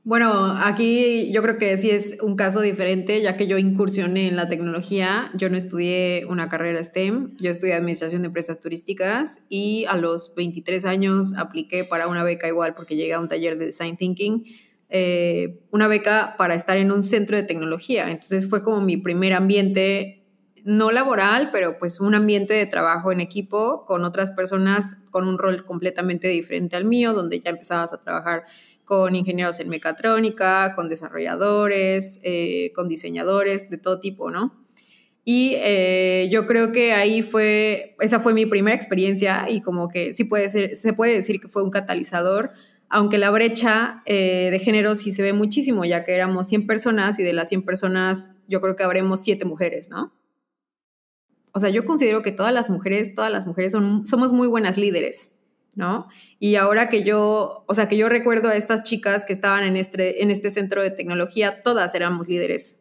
Bueno, 0.08 0.54
aquí 0.56 1.30
yo 1.32 1.42
creo 1.42 1.58
que 1.58 1.76
sí 1.76 1.90
es 1.90 2.16
un 2.22 2.34
caso 2.34 2.62
diferente, 2.62 3.20
ya 3.20 3.36
que 3.36 3.46
yo 3.46 3.58
incursioné 3.58 4.28
en 4.28 4.36
la 4.36 4.48
tecnología. 4.48 5.30
Yo 5.34 5.50
no 5.50 5.58
estudié 5.58 6.24
una 6.30 6.48
carrera 6.48 6.82
STEM, 6.82 7.36
yo 7.36 7.50
estudié 7.50 7.74
Administración 7.74 8.22
de 8.22 8.28
Empresas 8.28 8.58
Turísticas 8.58 9.44
y 9.50 9.84
a 9.84 9.98
los 9.98 10.34
23 10.34 10.86
años 10.86 11.36
apliqué 11.36 11.84
para 11.84 12.08
una 12.08 12.24
beca 12.24 12.48
igual 12.48 12.74
porque 12.74 12.96
llegué 12.96 13.12
a 13.12 13.20
un 13.20 13.28
taller 13.28 13.58
de 13.58 13.66
Design 13.66 13.98
Thinking, 13.98 14.46
eh, 14.88 15.60
una 15.72 15.88
beca 15.88 16.36
para 16.38 16.54
estar 16.54 16.78
en 16.78 16.90
un 16.90 17.02
centro 17.02 17.36
de 17.36 17.42
tecnología. 17.42 18.10
Entonces 18.10 18.48
fue 18.48 18.62
como 18.62 18.80
mi 18.80 18.96
primer 18.96 19.34
ambiente 19.34 20.17
no 20.64 20.90
laboral, 20.90 21.50
pero 21.52 21.78
pues 21.78 22.00
un 22.00 22.14
ambiente 22.14 22.54
de 22.54 22.66
trabajo 22.66 23.12
en 23.12 23.20
equipo 23.20 23.84
con 23.86 24.04
otras 24.04 24.30
personas 24.30 24.96
con 25.10 25.26
un 25.26 25.38
rol 25.38 25.64
completamente 25.64 26.28
diferente 26.28 26.76
al 26.76 26.84
mío, 26.84 27.12
donde 27.12 27.40
ya 27.40 27.50
empezabas 27.50 27.92
a 27.92 28.02
trabajar 28.02 28.44
con 28.84 29.14
ingenieros 29.14 29.60
en 29.60 29.68
mecatrónica, 29.68 30.74
con 30.74 30.88
desarrolladores, 30.88 32.20
eh, 32.22 32.72
con 32.74 32.88
diseñadores 32.88 33.68
de 33.68 33.76
todo 33.76 34.00
tipo, 34.00 34.30
¿no? 34.30 34.64
Y 35.24 35.56
eh, 35.56 36.26
yo 36.32 36.46
creo 36.46 36.72
que 36.72 36.94
ahí 36.94 37.22
fue, 37.22 37.96
esa 38.00 38.18
fue 38.18 38.32
mi 38.32 38.46
primera 38.46 38.74
experiencia 38.74 39.44
y 39.50 39.60
como 39.60 39.90
que 39.90 40.14
sí 40.14 40.24
puede 40.24 40.48
ser, 40.48 40.74
se 40.74 40.94
puede 40.94 41.12
decir 41.12 41.38
que 41.38 41.48
fue 41.48 41.62
un 41.62 41.70
catalizador, 41.70 42.50
aunque 42.88 43.18
la 43.18 43.30
brecha 43.30 44.02
eh, 44.06 44.48
de 44.50 44.58
género 44.58 44.94
sí 44.94 45.12
se 45.12 45.22
ve 45.22 45.34
muchísimo, 45.34 45.84
ya 45.84 46.02
que 46.02 46.14
éramos 46.14 46.48
100 46.48 46.66
personas 46.66 47.18
y 47.18 47.24
de 47.24 47.34
las 47.34 47.50
100 47.50 47.66
personas 47.66 48.36
yo 48.48 48.62
creo 48.62 48.74
que 48.74 48.84
habremos 48.84 49.22
7 49.22 49.44
mujeres, 49.44 49.90
¿no? 49.90 50.17
O 51.58 51.60
sea, 51.60 51.70
yo 51.70 51.84
considero 51.84 52.22
que 52.22 52.30
todas 52.30 52.52
las 52.52 52.70
mujeres, 52.70 53.16
todas 53.16 53.32
las 53.32 53.44
mujeres 53.44 53.72
son, 53.72 54.06
somos 54.06 54.32
muy 54.32 54.46
buenas 54.46 54.78
líderes, 54.78 55.32
¿no? 55.74 56.06
Y 56.38 56.54
ahora 56.54 56.88
que 56.88 57.02
yo, 57.02 57.64
o 57.66 57.74
sea, 57.74 57.88
que 57.88 57.96
yo 57.96 58.08
recuerdo 58.08 58.48
a 58.48 58.54
estas 58.54 58.84
chicas 58.84 59.24
que 59.24 59.32
estaban 59.32 59.64
en 59.64 59.76
este, 59.76 60.22
en 60.22 60.30
este 60.30 60.50
centro 60.50 60.82
de 60.82 60.92
tecnología, 60.92 61.60
todas 61.60 61.96
éramos 61.96 62.28
líderes, 62.28 62.77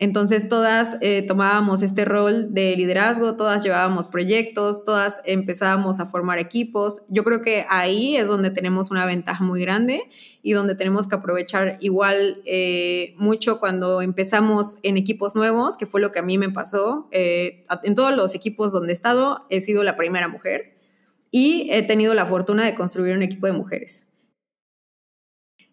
entonces 0.00 0.48
todas 0.48 0.96
eh, 1.00 1.22
tomábamos 1.22 1.82
este 1.82 2.04
rol 2.04 2.54
de 2.54 2.76
liderazgo, 2.76 3.34
todas 3.34 3.64
llevábamos 3.64 4.06
proyectos, 4.06 4.84
todas 4.84 5.20
empezábamos 5.24 5.98
a 5.98 6.06
formar 6.06 6.38
equipos. 6.38 7.02
Yo 7.08 7.24
creo 7.24 7.42
que 7.42 7.66
ahí 7.68 8.16
es 8.16 8.28
donde 8.28 8.50
tenemos 8.50 8.92
una 8.92 9.06
ventaja 9.06 9.42
muy 9.42 9.60
grande 9.60 10.02
y 10.40 10.52
donde 10.52 10.76
tenemos 10.76 11.08
que 11.08 11.16
aprovechar 11.16 11.78
igual 11.80 12.42
eh, 12.44 13.14
mucho 13.18 13.58
cuando 13.58 14.00
empezamos 14.00 14.78
en 14.84 14.96
equipos 14.96 15.34
nuevos, 15.34 15.76
que 15.76 15.86
fue 15.86 16.00
lo 16.00 16.12
que 16.12 16.20
a 16.20 16.22
mí 16.22 16.38
me 16.38 16.50
pasó. 16.50 17.08
Eh, 17.10 17.64
en 17.82 17.96
todos 17.96 18.14
los 18.14 18.36
equipos 18.36 18.70
donde 18.70 18.92
he 18.92 18.94
estado, 18.94 19.46
he 19.50 19.60
sido 19.60 19.82
la 19.82 19.96
primera 19.96 20.28
mujer 20.28 20.76
y 21.32 21.68
he 21.72 21.82
tenido 21.82 22.14
la 22.14 22.24
fortuna 22.24 22.64
de 22.64 22.76
construir 22.76 23.16
un 23.16 23.22
equipo 23.24 23.46
de 23.46 23.52
mujeres. 23.52 24.07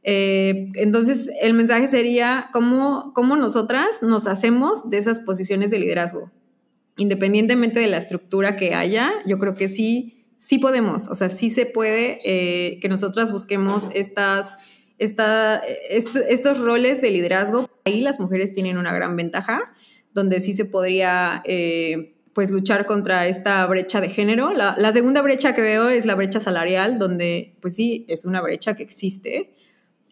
Eh, 0.07 0.69
entonces, 0.75 1.31
el 1.41 1.55
mensaje 1.55 1.87
sería 1.87 2.49
cómo, 2.53 3.11
cómo 3.15 3.35
nosotras 3.37 4.03
nos 4.03 4.27
hacemos 4.27 4.87
de 4.91 4.99
esas 4.99 5.19
posiciones 5.19 5.71
de 5.71 5.79
liderazgo. 5.79 6.31
Independientemente 6.97 7.79
de 7.79 7.87
la 7.87 7.97
estructura 7.97 8.55
que 8.55 8.75
haya, 8.75 9.11
yo 9.25 9.39
creo 9.39 9.55
que 9.55 9.67
sí, 9.67 10.27
sí 10.37 10.59
podemos, 10.59 11.07
o 11.07 11.15
sea, 11.15 11.31
sí 11.31 11.49
se 11.49 11.65
puede 11.65 12.19
eh, 12.23 12.79
que 12.81 12.87
nosotras 12.87 13.31
busquemos 13.31 13.89
estas, 13.95 14.57
esta, 14.99 15.57
estos 15.89 16.59
roles 16.59 17.01
de 17.01 17.09
liderazgo. 17.09 17.67
Ahí 17.83 18.01
las 18.01 18.19
mujeres 18.19 18.51
tienen 18.51 18.77
una 18.77 18.93
gran 18.93 19.15
ventaja, 19.15 19.73
donde 20.13 20.39
sí 20.39 20.53
se 20.53 20.65
podría... 20.65 21.41
Eh, 21.45 22.11
pues 22.35 22.51
luchar 22.51 22.85
contra 22.85 23.27
esta 23.27 23.65
brecha 23.65 24.01
de 24.01 24.09
género. 24.09 24.51
La, 24.51 24.75
la, 24.77 24.91
segunda 24.91 25.21
brecha 25.21 25.55
que 25.55 25.61
veo 25.61 25.87
es 25.87 26.05
la 26.05 26.15
brecha 26.15 26.41
salarial, 26.41 26.99
donde 26.99 27.55
pues 27.61 27.75
sí, 27.75 28.05
es 28.09 28.25
una 28.25 28.41
brecha 28.41 28.75
que 28.75 28.83
existe, 28.83 29.54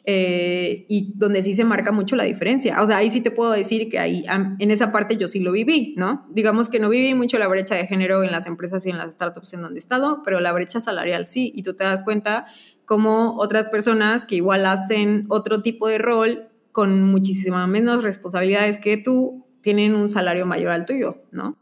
eh, 0.05 0.85
y 0.89 1.13
donde 1.15 1.43
sí 1.43 1.55
se 1.55 1.63
marca 1.63 1.91
mucho 1.91 2.15
la 2.15 2.25
diferencia. 2.25 2.81
O 2.81 2.87
sea, 2.87 2.97
ahí 2.97 3.09
sí 3.09 3.21
te 3.21 3.31
puedo 3.31 3.51
decir 3.51 3.89
que 3.89 3.99
ahí, 3.99 4.25
en 4.27 4.71
esa 4.71 4.91
parte 4.91 5.15
yo 5.17 5.27
sí 5.27 5.39
lo 5.39 5.51
viví, 5.51 5.95
¿no? 5.97 6.27
Digamos 6.29 6.69
que 6.69 6.79
no 6.79 6.89
viví 6.89 7.13
mucho 7.13 7.37
la 7.37 7.47
brecha 7.47 7.75
de 7.75 7.87
género 7.87 8.23
en 8.23 8.31
las 8.31 8.45
empresas 8.45 8.85
y 8.85 8.89
en 8.89 8.97
las 8.97 9.13
startups 9.13 9.53
en 9.53 9.61
donde 9.61 9.77
he 9.77 9.79
estado, 9.79 10.21
pero 10.23 10.39
la 10.39 10.51
brecha 10.51 10.81
salarial 10.81 11.25
sí, 11.25 11.53
y 11.55 11.63
tú 11.63 11.75
te 11.75 11.85
das 11.85 12.03
cuenta 12.03 12.45
como 12.85 13.37
otras 13.37 13.69
personas 13.69 14.25
que 14.25 14.35
igual 14.35 14.65
hacen 14.65 15.25
otro 15.29 15.61
tipo 15.61 15.87
de 15.87 15.97
rol 15.97 16.49
con 16.73 17.03
muchísimas 17.03 17.67
menos 17.69 18.03
responsabilidades 18.03 18.77
que 18.77 18.97
tú, 18.97 19.45
tienen 19.61 19.95
un 19.95 20.09
salario 20.09 20.45
mayor 20.45 20.71
al 20.71 20.85
tuyo, 20.85 21.23
¿no? 21.31 21.57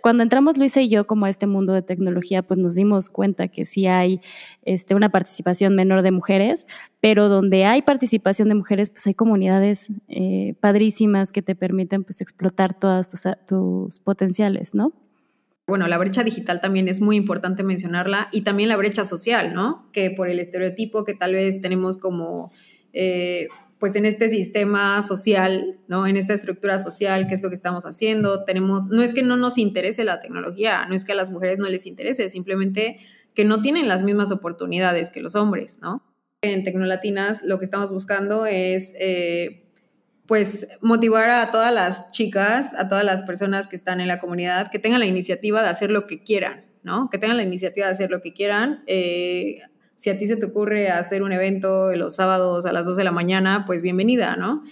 Cuando 0.00 0.22
entramos 0.22 0.56
Luisa 0.56 0.80
y 0.80 0.88
yo 0.88 1.06
como 1.06 1.26
a 1.26 1.30
este 1.30 1.46
mundo 1.46 1.74
de 1.74 1.82
tecnología, 1.82 2.42
pues 2.42 2.58
nos 2.58 2.74
dimos 2.74 3.10
cuenta 3.10 3.48
que 3.48 3.66
sí 3.66 3.86
hay 3.86 4.20
este, 4.64 4.94
una 4.94 5.10
participación 5.10 5.74
menor 5.74 6.02
de 6.02 6.10
mujeres, 6.10 6.66
pero 7.00 7.28
donde 7.28 7.66
hay 7.66 7.82
participación 7.82 8.48
de 8.48 8.54
mujeres, 8.54 8.90
pues 8.90 9.06
hay 9.06 9.14
comunidades 9.14 9.88
eh, 10.08 10.54
padrísimas 10.60 11.30
que 11.30 11.42
te 11.42 11.54
permiten 11.54 12.04
pues 12.04 12.22
explotar 12.22 12.72
todos 12.78 13.08
tus, 13.46 13.98
potenciales, 14.00 14.74
¿no? 14.74 14.92
Bueno, 15.66 15.86
la 15.86 15.98
brecha 15.98 16.24
digital 16.24 16.60
también 16.60 16.88
es 16.88 17.00
muy 17.00 17.16
importante 17.16 17.62
mencionarla 17.62 18.28
y 18.32 18.42
también 18.42 18.70
la 18.70 18.76
brecha 18.76 19.04
social, 19.04 19.52
¿no? 19.52 19.90
Que 19.92 20.10
por 20.10 20.28
el 20.28 20.40
estereotipo 20.40 21.04
que 21.04 21.14
tal 21.14 21.34
vez 21.34 21.60
tenemos 21.60 21.98
como... 21.98 22.50
Eh, 22.94 23.48
pues 23.82 23.96
en 23.96 24.04
este 24.04 24.30
sistema 24.30 25.02
social, 25.02 25.80
¿no? 25.88 26.06
En 26.06 26.16
esta 26.16 26.34
estructura 26.34 26.78
social, 26.78 27.26
¿qué 27.26 27.34
es 27.34 27.42
lo 27.42 27.48
que 27.48 27.56
estamos 27.56 27.84
haciendo? 27.84 28.44
Tenemos, 28.44 28.86
no 28.86 29.02
es 29.02 29.12
que 29.12 29.24
no 29.24 29.36
nos 29.36 29.58
interese 29.58 30.04
la 30.04 30.20
tecnología, 30.20 30.86
no 30.88 30.94
es 30.94 31.04
que 31.04 31.10
a 31.10 31.14
las 31.16 31.32
mujeres 31.32 31.58
no 31.58 31.68
les 31.68 31.84
interese, 31.86 32.28
simplemente 32.28 32.98
que 33.34 33.44
no 33.44 33.60
tienen 33.60 33.88
las 33.88 34.04
mismas 34.04 34.30
oportunidades 34.30 35.10
que 35.10 35.20
los 35.20 35.34
hombres, 35.34 35.80
¿no? 35.82 36.00
En 36.42 36.62
Tecnolatinas 36.62 37.42
lo 37.42 37.58
que 37.58 37.64
estamos 37.64 37.90
buscando 37.90 38.46
es, 38.46 38.94
eh, 39.00 39.64
pues, 40.26 40.68
motivar 40.80 41.30
a 41.30 41.50
todas 41.50 41.74
las 41.74 42.08
chicas, 42.12 42.74
a 42.78 42.86
todas 42.86 43.04
las 43.04 43.22
personas 43.22 43.66
que 43.66 43.74
están 43.74 44.00
en 44.00 44.06
la 44.06 44.20
comunidad, 44.20 44.70
que 44.70 44.78
tengan 44.78 45.00
la 45.00 45.06
iniciativa 45.06 45.60
de 45.60 45.68
hacer 45.68 45.90
lo 45.90 46.06
que 46.06 46.22
quieran, 46.22 46.66
¿no? 46.84 47.10
Que 47.10 47.18
tengan 47.18 47.36
la 47.36 47.42
iniciativa 47.42 47.86
de 47.86 47.92
hacer 47.94 48.12
lo 48.12 48.20
que 48.20 48.32
quieran. 48.32 48.84
Eh, 48.86 49.58
Si 50.02 50.10
a 50.10 50.18
ti 50.18 50.26
se 50.26 50.34
te 50.34 50.46
ocurre 50.46 50.90
hacer 50.90 51.22
un 51.22 51.30
evento 51.30 51.94
los 51.94 52.16
sábados 52.16 52.66
a 52.66 52.72
las 52.72 52.86
2 52.86 52.96
de 52.96 53.04
la 53.04 53.12
mañana, 53.12 53.62
pues 53.68 53.82
bienvenida, 53.82 54.34
¿no? 54.34 54.64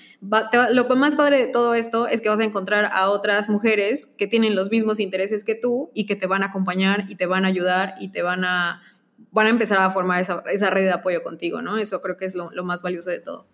lo 0.72 0.96
más 0.96 1.14
padre 1.14 1.38
de 1.38 1.46
todo 1.46 1.74
esto 1.74 2.08
es 2.08 2.20
que 2.20 2.28
vas 2.28 2.40
a 2.40 2.44
encontrar 2.44 2.90
a 2.92 3.08
otras 3.10 3.48
mujeres 3.48 4.06
que 4.06 4.26
tienen 4.26 4.56
los 4.56 4.72
mismos 4.72 4.98
intereses 4.98 5.44
que 5.44 5.54
tú 5.54 5.92
y 5.94 6.06
que 6.06 6.16
te 6.16 6.26
van 6.26 6.42
a 6.42 6.46
acompañar 6.46 7.04
y 7.08 7.14
te 7.14 7.26
van 7.26 7.44
a 7.44 7.46
ayudar 7.46 7.94
y 8.00 8.08
te 8.08 8.22
van 8.22 8.42
a, 8.42 8.82
van 9.30 9.46
a 9.46 9.50
empezar 9.50 9.78
a 9.78 9.88
formar 9.90 10.20
esa, 10.20 10.70
red 10.70 10.82
de 10.82 10.92
apoyo 10.92 11.22
contigo, 11.22 11.62
¿no? 11.62 11.78
Eso 11.78 12.02
creo 12.02 12.16
que 12.16 12.24
es 12.24 12.34
lo 12.34 12.64
más 12.64 12.82
valioso 12.82 13.10
de 13.10 13.20
todo. 13.20 13.46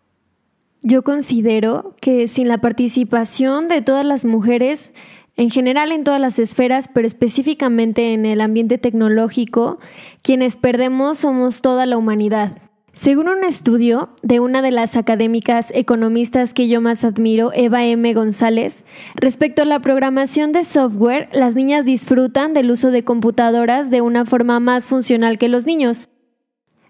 Yo 0.83 1.03
considero 1.03 1.97
que 2.01 2.29
sin 2.29 2.49
la 2.49 2.59
participación 2.59 3.67
de 3.67 3.83
todas 3.83 4.05
las 4.05 4.25
mujeres, 4.25 4.93
en 5.37 5.51
general 5.51 5.93
en 5.93 6.05
todas 6.05 6.21
las 6.21 6.39
esferas, 6.39 6.89
pero 6.93 7.07
específicamente 7.07 8.13
en 8.15 8.27
el 8.27 8.41
ambiente 8.41 8.79
tecnológico, 8.79 9.79
quienes 10.23 10.57
perdemos 10.57 11.19
somos 11.19 11.61
toda 11.61 11.87
la 11.87 11.99
humanidad. 11.99 12.59
Según 12.97 13.29
un 13.29 13.45
estudio 13.45 14.09
de 14.23 14.41
una 14.41 14.63
de 14.63 14.71
las 14.71 14.97
académicas 14.97 15.71
economistas 15.75 16.55
que 16.55 16.67
yo 16.67 16.81
más 16.81 17.05
admiro, 17.05 17.51
Eva 17.53 17.85
M. 17.85 18.15
González, 18.15 18.87
respecto 19.15 19.61
a 19.61 19.67
la 19.67 19.81
programación 19.81 20.53
de 20.53 20.65
software, 20.65 21.29
las 21.33 21.55
niñas 21.55 21.85
disfrutan 21.85 22.55
del 22.55 22.71
uso 22.71 22.91
de 22.91 23.05
computadoras 23.05 23.91
de 23.91 24.01
una 24.01 24.25
forma 24.25 24.61
más 24.61 24.87
funcional 24.87 25.37
que 25.37 25.51
los 25.51 25.67
niños. 25.67 26.09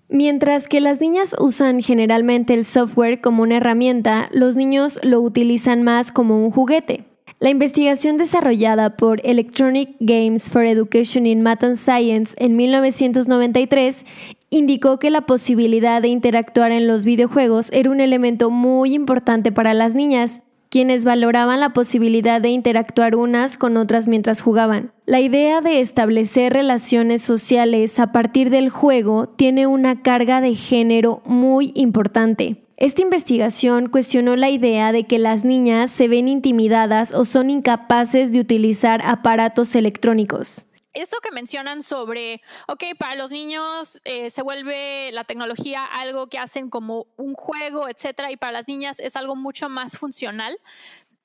Mientras 0.09 0.69
que 0.69 0.81
las 0.81 1.01
niñas 1.01 1.35
usan 1.41 1.83
generalmente 1.83 2.55
el 2.55 2.65
software 2.65 3.21
como 3.21 3.43
una 3.43 3.57
herramienta, 3.57 4.29
los 4.31 4.55
niños 4.55 5.01
lo 5.03 5.21
utilizan 5.21 5.83
más 5.83 6.13
como 6.13 6.39
un 6.39 6.53
juguete. 6.53 7.16
La 7.39 7.51
investigación 7.51 8.17
desarrollada 8.17 8.97
por 8.97 9.21
Electronic 9.23 9.91
Games 10.01 10.49
for 10.49 10.65
Education 10.65 11.27
in 11.27 11.43
Math 11.43 11.65
and 11.65 11.77
Science 11.77 12.35
en 12.39 12.57
1993 12.57 14.07
indicó 14.49 14.99
que 14.99 15.11
la 15.11 15.27
posibilidad 15.27 16.01
de 16.01 16.09
interactuar 16.09 16.73
en 16.73 16.87
los 16.87 17.05
videojuegos 17.05 17.69
era 17.73 17.91
un 17.91 18.01
elemento 18.01 18.49
muy 18.49 18.95
importante 18.95 19.53
para 19.53 19.75
las 19.75 19.95
niñas, 19.95 20.41
quienes 20.71 21.05
valoraban 21.05 21.61
la 21.61 21.75
posibilidad 21.75 22.41
de 22.41 22.49
interactuar 22.49 23.15
unas 23.15 23.59
con 23.59 23.77
otras 23.77 24.09
mientras 24.09 24.41
jugaban. 24.41 24.93
La 25.05 25.21
idea 25.21 25.61
de 25.61 25.81
establecer 25.81 26.55
relaciones 26.55 27.21
sociales 27.21 27.99
a 27.99 28.13
partir 28.13 28.49
del 28.49 28.71
juego 28.71 29.27
tiene 29.27 29.67
una 29.67 30.01
carga 30.01 30.41
de 30.41 30.55
género 30.55 31.21
muy 31.27 31.73
importante. 31.75 32.66
Esta 32.77 33.01
investigación 33.01 33.89
cuestionó 33.89 34.37
la 34.37 34.51
idea 34.51 34.93
de 34.93 35.05
que 35.05 35.19
las 35.19 35.45
niñas 35.45 35.91
se 35.91 36.09
ven 36.09 36.29
intimidadas 36.29 37.15
o 37.15 37.25
son 37.25 37.49
incapaces 37.49 38.33
de 38.33 38.41
utilizar 38.41 39.01
aparatos 39.05 39.75
electrónicos 39.75 40.67
esto 40.97 41.19
que 41.23 41.31
mencionan 41.31 41.83
sobre, 41.83 42.41
ok, 42.69 42.85
para 42.99 43.15
los 43.15 43.31
niños 43.31 44.01
eh, 44.05 44.31
se 44.31 44.43
vuelve 44.43 45.11
la 45.13 45.25
tecnología 45.25 45.85
algo 45.85 46.29
que 46.29 46.39
hacen 46.39 46.71
como 46.71 47.07
un 47.17 47.35
juego, 47.35 47.89
etcétera, 47.89 48.33
y 48.33 48.37
para 48.37 48.53
las 48.53 48.67
niñas 48.67 48.99
es 48.99 49.15
algo 49.15 49.37
mucho 49.37 49.69
más 49.69 49.99
funcional. 49.99 50.59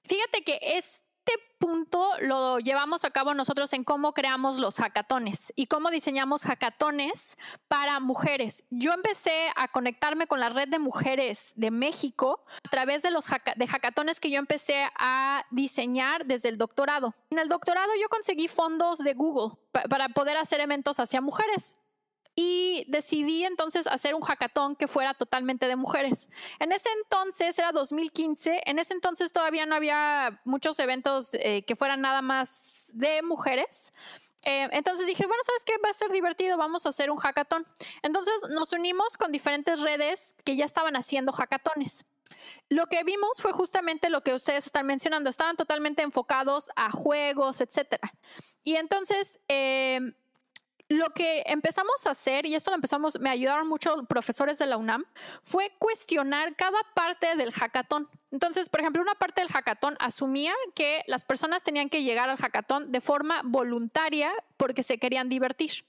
Fíjate 0.03 0.43
que 0.43 0.60
es 0.62 1.03
este 1.31 1.55
punto 1.59 2.09
lo 2.21 2.59
llevamos 2.59 3.05
a 3.05 3.11
cabo 3.11 3.33
nosotros 3.33 3.71
en 3.73 3.83
cómo 3.83 4.13
creamos 4.13 4.57
los 4.57 4.77
hackatones 4.77 5.53
y 5.55 5.67
cómo 5.67 5.91
diseñamos 5.91 6.43
hackatones 6.43 7.38
para 7.67 8.00
mujeres. 8.00 8.63
Yo 8.71 8.93
empecé 8.93 9.50
a 9.55 9.67
conectarme 9.67 10.27
con 10.27 10.39
la 10.39 10.50
red 10.50 10.67
de 10.69 10.79
mujeres 10.79 11.53
de 11.55 11.69
México 11.69 12.43
a 12.65 12.69
través 12.69 13.03
de 13.03 13.11
los 13.11 13.27
de 13.55 13.67
hackatones 13.67 14.19
que 14.19 14.31
yo 14.31 14.39
empecé 14.39 14.83
a 14.97 15.45
diseñar 15.51 16.25
desde 16.25 16.50
el 16.50 16.57
doctorado. 16.57 17.13
En 17.29 17.39
el 17.39 17.47
doctorado 17.47 17.91
yo 18.01 18.09
conseguí 18.09 18.47
fondos 18.47 19.00
de 19.00 19.13
Google 19.13 19.57
para 19.71 20.09
poder 20.09 20.38
hacer 20.38 20.61
eventos 20.61 21.00
hacia 21.00 21.21
mujeres 21.21 21.77
y 22.35 22.85
decidí 22.88 23.43
entonces 23.43 23.88
hacer 23.88 24.15
un 24.15 24.21
hackathon 24.21 24.75
que 24.75 24.88
fuera 24.88 25.13
totalmente 25.13 25.67
de 25.67 25.75
mujeres. 25.75 26.29
En 26.59 26.71
ese 26.71 26.89
entonces, 27.03 27.57
era 27.59 27.71
2015, 27.71 28.61
en 28.65 28.79
ese 28.79 28.93
entonces 28.93 29.31
todavía 29.31 29.65
no 29.65 29.75
había 29.75 30.41
muchos 30.45 30.79
eventos 30.79 31.29
eh, 31.33 31.63
que 31.65 31.75
fueran 31.75 32.01
nada 32.01 32.21
más 32.21 32.91
de 32.93 33.21
mujeres. 33.21 33.93
Eh, 34.43 34.69
entonces 34.71 35.05
dije, 35.05 35.27
bueno, 35.27 35.43
¿sabes 35.45 35.65
qué? 35.65 35.73
Va 35.83 35.89
a 35.89 35.93
ser 35.93 36.11
divertido, 36.11 36.57
vamos 36.57 36.85
a 36.85 36.89
hacer 36.89 37.11
un 37.11 37.17
hackathon. 37.17 37.65
Entonces 38.01 38.33
nos 38.50 38.72
unimos 38.72 39.17
con 39.17 39.31
diferentes 39.31 39.81
redes 39.81 40.35
que 40.44 40.55
ya 40.55 40.65
estaban 40.65 40.96
haciendo 40.96 41.31
hackatones. 41.31 42.05
Lo 42.70 42.87
que 42.87 43.03
vimos 43.03 43.39
fue 43.39 43.51
justamente 43.51 44.09
lo 44.09 44.22
que 44.22 44.33
ustedes 44.33 44.65
están 44.65 44.87
mencionando, 44.87 45.29
estaban 45.29 45.57
totalmente 45.57 46.01
enfocados 46.01 46.72
a 46.75 46.89
juegos, 46.89 47.61
etcétera. 47.61 48.13
Y 48.63 48.77
entonces 48.77 49.39
eh, 49.48 50.13
lo 50.92 51.12
que 51.12 51.44
empezamos 51.46 52.06
a 52.06 52.12
hacer, 52.12 52.46
y 52.46 52.56
esto 52.56 52.70
lo 52.70 52.75
empezamos, 52.75 53.20
me 53.20 53.30
ayudaron 53.30 53.68
mucho 53.68 54.04
profesores 54.06 54.58
de 54.58 54.66
la 54.66 54.77
UNAM, 54.77 55.06
fue 55.44 55.72
cuestionar 55.80 56.56
cada 56.56 56.80
parte 56.94 57.36
del 57.36 57.54
hackathon. 57.54 58.10
Entonces, 58.32 58.68
por 58.68 58.82
ejemplo, 58.82 59.01
una 59.01 59.16
parte 59.16 59.42
del 59.42 59.50
hackathon 59.50 59.96
asumía 60.00 60.54
que 60.75 61.04
las 61.08 61.24
personas 61.24 61.64
tenían 61.64 61.90
que 61.90 62.04
llegar 62.04 62.30
al 62.30 62.38
hackathon 62.38 62.92
de 62.92 63.00
forma 63.00 63.42
voluntaria 63.44 64.34
porque 64.58 64.84
se 64.84 64.98
querían 64.98 65.30
divertir. 65.30 65.86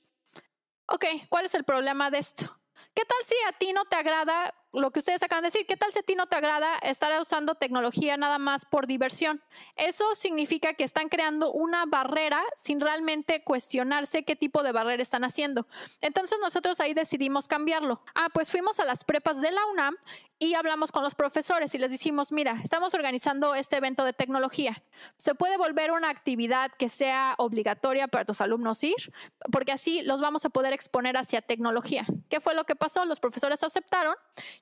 Ok, 0.86 1.04
¿cuál 1.28 1.46
es 1.46 1.54
el 1.54 1.64
problema 1.64 2.10
de 2.10 2.18
esto? 2.18 2.56
¿Qué 2.94 3.04
tal 3.04 3.18
si 3.24 3.34
a 3.48 3.52
ti 3.58 3.72
no 3.72 3.84
te 3.86 3.96
agrada 3.96 4.54
lo 4.72 4.90
que 4.90 5.00
ustedes 5.00 5.22
acaban 5.22 5.42
de 5.42 5.48
decir? 5.48 5.66
¿Qué 5.66 5.76
tal 5.76 5.92
si 5.92 6.14
no 6.14 6.26
te 6.26 6.36
agrada 6.36 6.78
estar 6.78 7.18
usando 7.20 7.54
tecnología 7.54 8.16
nada 8.16 8.38
más 8.38 8.64
por 8.64 8.86
diversión? 8.86 9.42
Eso 9.76 10.14
significa 10.14 10.74
que 10.74 10.84
están 10.84 11.08
creando 11.08 11.52
una 11.52 11.84
barrera 11.86 12.42
sin 12.56 12.80
realmente 12.80 13.42
cuestionarse 13.44 14.24
qué 14.24 14.36
tipo 14.36 14.62
de 14.62 14.72
barrera 14.72 15.02
están 15.02 15.24
haciendo. 15.24 15.66
Entonces 16.00 16.38
nosotros 16.40 16.80
ahí 16.80 16.94
decidimos 16.94 17.48
cambiarlo. 17.48 18.02
Ah, 18.14 18.28
pues 18.32 18.50
fuimos 18.50 18.80
a 18.80 18.84
las 18.84 19.04
prepas 19.04 19.40
de 19.40 19.52
la 19.52 19.64
UNAM 19.66 19.96
y 20.42 20.54
hablamos 20.56 20.90
con 20.90 21.04
los 21.04 21.14
profesores 21.14 21.72
y 21.76 21.78
les 21.78 21.92
dijimos, 21.92 22.32
mira, 22.32 22.58
estamos 22.64 22.94
organizando 22.94 23.54
este 23.54 23.76
evento 23.76 24.02
de 24.04 24.12
tecnología. 24.12 24.82
Se 25.16 25.36
puede 25.36 25.56
volver 25.56 25.92
una 25.92 26.10
actividad 26.10 26.72
que 26.76 26.88
sea 26.88 27.36
obligatoria 27.38 28.08
para 28.08 28.24
tus 28.24 28.40
alumnos 28.40 28.82
ir, 28.82 29.12
porque 29.52 29.70
así 29.70 30.02
los 30.02 30.20
vamos 30.20 30.44
a 30.44 30.48
poder 30.48 30.72
exponer 30.72 31.16
hacia 31.16 31.42
tecnología. 31.42 32.06
¿Qué 32.28 32.40
fue 32.40 32.54
lo 32.54 32.64
que 32.64 32.74
pasó? 32.74 33.04
Los 33.04 33.20
profesores 33.20 33.62
aceptaron, 33.62 34.16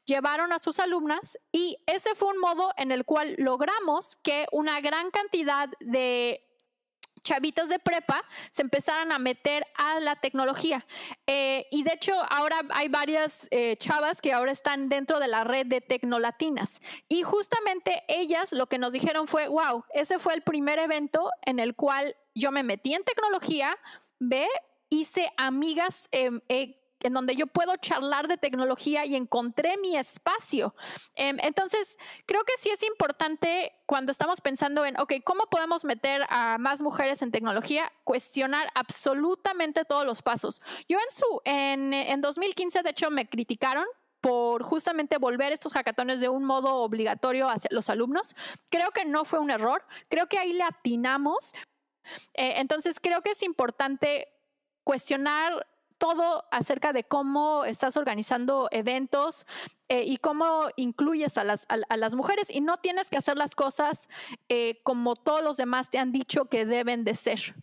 llevaron 0.07 0.53
a 0.53 0.59
sus 0.59 0.79
alumnas 0.79 1.39
y 1.53 1.79
ese 1.87 2.15
fue 2.15 2.29
un 2.29 2.39
modo 2.39 2.73
en 2.77 2.93
el 2.93 3.05
cual 3.05 3.35
logramos 3.39 4.17
que 4.23 4.47
una 4.53 4.81
gran 4.81 5.11
cantidad 5.11 5.69
de 5.81 6.47
chavitos 7.23 7.69
de 7.69 7.79
prepa 7.79 8.25
se 8.51 8.63
empezaron 8.63 9.13
a 9.13 9.19
meter 9.19 9.67
a 9.75 10.01
la 10.01 10.17
tecnología. 10.17 10.87
Eh, 11.27 11.67
y 11.71 11.83
de 11.83 11.93
hecho, 11.93 12.15
ahora 12.31 12.61
hay 12.71 12.89
varias 12.89 13.47
eh, 13.51 13.77
chavas 13.79 14.21
que 14.21 14.33
ahora 14.33 14.53
están 14.53 14.89
dentro 14.89 15.21
de 15.21 15.29
la 15.29 15.45
red 15.45 15.67
de 15.67 15.81
Tecnolatinas. 15.81 16.81
Y 17.09 17.23
justamente 17.23 18.03
ellas 18.09 18.53
lo 18.53 18.67
que 18.67 18.79
nos 18.79 18.93
dijeron 18.93 19.27
fue, 19.27 19.49
wow, 19.49 19.85
ese 19.93 20.19
fue 20.19 20.35
el 20.35 20.43
primer 20.43 20.79
evento 20.79 21.31
en 21.43 21.59
el 21.59 21.75
cual 21.75 22.17
yo 22.35 22.51
me 22.51 22.63
metí 22.63 22.95
en 22.95 23.05
tecnología, 23.05 23.77
ve, 24.19 24.49
hice 24.89 25.31
amigas 25.37 26.09
em, 26.13 26.41
eh, 26.49 26.80
en 27.03 27.13
donde 27.13 27.37
yo 27.37 27.47
puedo 27.47 27.77
charlar 27.77 28.29
de 28.29 28.37
tecnología 28.37 29.05
y 29.05 29.17
encontré 29.17 29.77
mi 29.79 29.97
espacio. 29.97 30.75
Em, 31.15 31.39
entonces, 31.41 31.99
creo 32.27 32.45
que 32.45 32.53
sí 32.59 32.71
es 32.71 32.83
importante 32.83 33.73
cuando 33.87 34.13
estamos 34.13 34.41
pensando 34.41 34.85
en, 34.85 34.99
ok, 35.01 35.15
¿cómo 35.25 35.45
podemos 35.51 35.85
meter 35.85 36.23
a 36.29 36.59
más 36.59 36.81
mujeres 36.81 37.23
en 37.23 37.31
tecnología? 37.31 37.93
Cuestionar 38.05 38.69
absolutamente 38.75 39.85
todos 39.85 40.05
los 40.05 40.23
pasos. 40.23 40.63
Yo 40.89 40.99
en 40.99 41.17
su, 41.17 41.41
en, 41.45 41.93
en 41.93 42.21
2015, 42.21 42.83
de 42.83 42.91
hecho, 42.91 43.11
me 43.11 43.29
criticaron 43.29 43.85
por 44.21 44.63
justamente 44.63 45.19
volver 45.19 45.53
estos 45.53 45.73
hackatones 45.73 46.21
de 46.21 46.29
un 46.29 46.45
modo 46.45 46.77
obligatorio 46.77 47.49
hacia 47.49 47.71
los 47.73 47.89
alumnos. 47.89 48.37
Creo 48.69 48.91
que 48.91 49.05
no 49.05 49.25
fue 49.25 49.39
un 49.39 49.51
error, 49.51 49.83
creo 50.09 50.27
que 50.27 50.39
ahí 50.39 50.53
le 50.53 50.63
atinamos. 50.63 51.55
Eh, 52.35 52.55
entonces, 52.57 53.01
creo 53.01 53.23
que 53.23 53.31
es 53.31 53.43
importante 53.43 54.29
cuestionar 54.85 55.67
todo 56.01 56.45
acerca 56.51 56.93
de 56.95 57.05
cómo 57.05 57.65
estás 57.67 57.97
organizando 57.99 58.69
eventos 58.73 59.47
eh, 59.89 60.03
y 60.07 60.17
cómo 60.17 60.63
incluyes 60.77 61.37
a 61.37 61.45
las, 61.45 61.67
a, 61.69 61.97
las, 61.97 62.15
mujeres 62.15 62.51
y 62.51 62.63
no 62.63 62.79
tienes 62.79 63.11
que 63.11 63.19
hacer 63.19 63.37
las 63.37 63.55
cosas 63.55 64.09
eh, 64.49 64.81
como 64.83 65.15
todos 65.15 65.45
los 65.45 65.59
demás 65.59 65.91
te 65.91 65.99
han 65.99 66.11
dicho 66.11 66.47
que 66.47 66.65
deben 66.65 67.05
de 67.05 67.15
ser. 67.15 67.55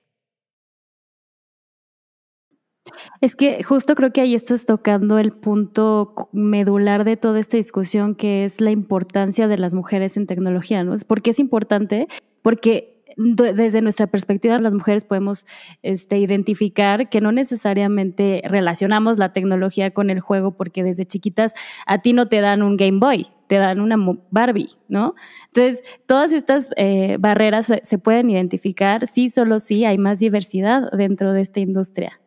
Es 3.22 3.36
que 3.36 3.64
justo 3.64 3.96
creo 3.96 4.14
que 4.14 4.22
ahí 4.22 4.36
estás 4.36 4.66
tocando 4.66 5.18
el 5.18 5.34
punto 5.34 6.30
medular 6.32 7.04
de 7.04 7.18
toda 7.18 7.40
esta 7.40 7.58
discusión, 7.58 8.16
que 8.16 8.46
es 8.46 8.62
la 8.62 8.72
importancia 8.72 9.48
de 9.48 9.58
las 9.58 9.74
mujeres 9.74 10.16
en 10.16 10.28
tecnología, 10.28 10.84
¿no? 10.84 10.96
¿Por 11.08 11.22
qué 11.22 11.32
es 11.32 11.40
importante? 11.40 12.08
Porque 12.44 12.97
desde 13.18 13.82
nuestra 13.82 14.08
perspectiva, 14.08 14.60
las 14.60 14.74
mujeres 14.74 15.04
podemos 15.04 15.46
este, 15.82 16.20
identificar 16.20 17.10
que 17.10 17.20
no 17.20 17.32
necesariamente 17.32 18.44
relacionamos 18.46 19.18
la 19.18 19.34
tecnología 19.34 19.92
con 19.92 20.10
el 20.10 20.20
juego, 20.20 20.52
porque 20.52 20.84
desde 20.84 21.06
chiquitas 21.06 21.54
a 21.88 22.02
ti 22.02 22.14
no 22.14 22.28
te 22.28 22.42
dan 22.42 22.62
un 22.62 22.78
Game 22.78 23.00
Boy, 23.00 23.28
te 23.48 23.56
dan 23.56 23.80
una 23.80 23.98
Barbie, 24.30 24.70
¿no? 24.88 25.16
Entonces, 25.48 25.84
todas 26.06 26.32
estas 26.32 26.70
eh, 26.76 27.18
barreras 27.20 27.72
se 27.82 27.98
pueden 27.98 28.30
identificar, 28.30 29.08
sí, 29.08 29.30
solo 29.30 29.60
sí 29.60 29.84
hay 29.84 29.98
más 29.98 30.20
diversidad 30.20 30.92
dentro 30.92 31.34
de 31.34 31.42
esta 31.42 31.60
industria. 31.60 32.22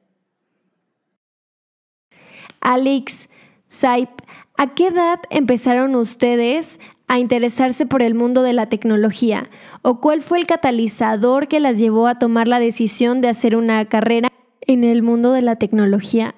Alex, 2.60 3.28
Saip, 3.68 4.10
¿a 4.58 4.74
qué 4.74 4.88
edad 4.88 5.20
empezaron 5.30 5.94
ustedes 5.94 6.80
a 7.10 7.18
interesarse 7.18 7.86
por 7.86 8.02
el 8.02 8.14
mundo 8.14 8.44
de 8.44 8.52
la 8.52 8.68
tecnología? 8.68 9.50
¿O 9.82 10.00
cuál 10.00 10.22
fue 10.22 10.38
el 10.38 10.46
catalizador 10.46 11.48
que 11.48 11.58
las 11.58 11.76
llevó 11.76 12.06
a 12.06 12.20
tomar 12.20 12.46
la 12.46 12.60
decisión 12.60 13.20
de 13.20 13.28
hacer 13.28 13.56
una 13.56 13.84
carrera 13.86 14.28
en 14.60 14.84
el 14.84 15.02
mundo 15.02 15.32
de 15.32 15.42
la 15.42 15.56
tecnología? 15.56 16.36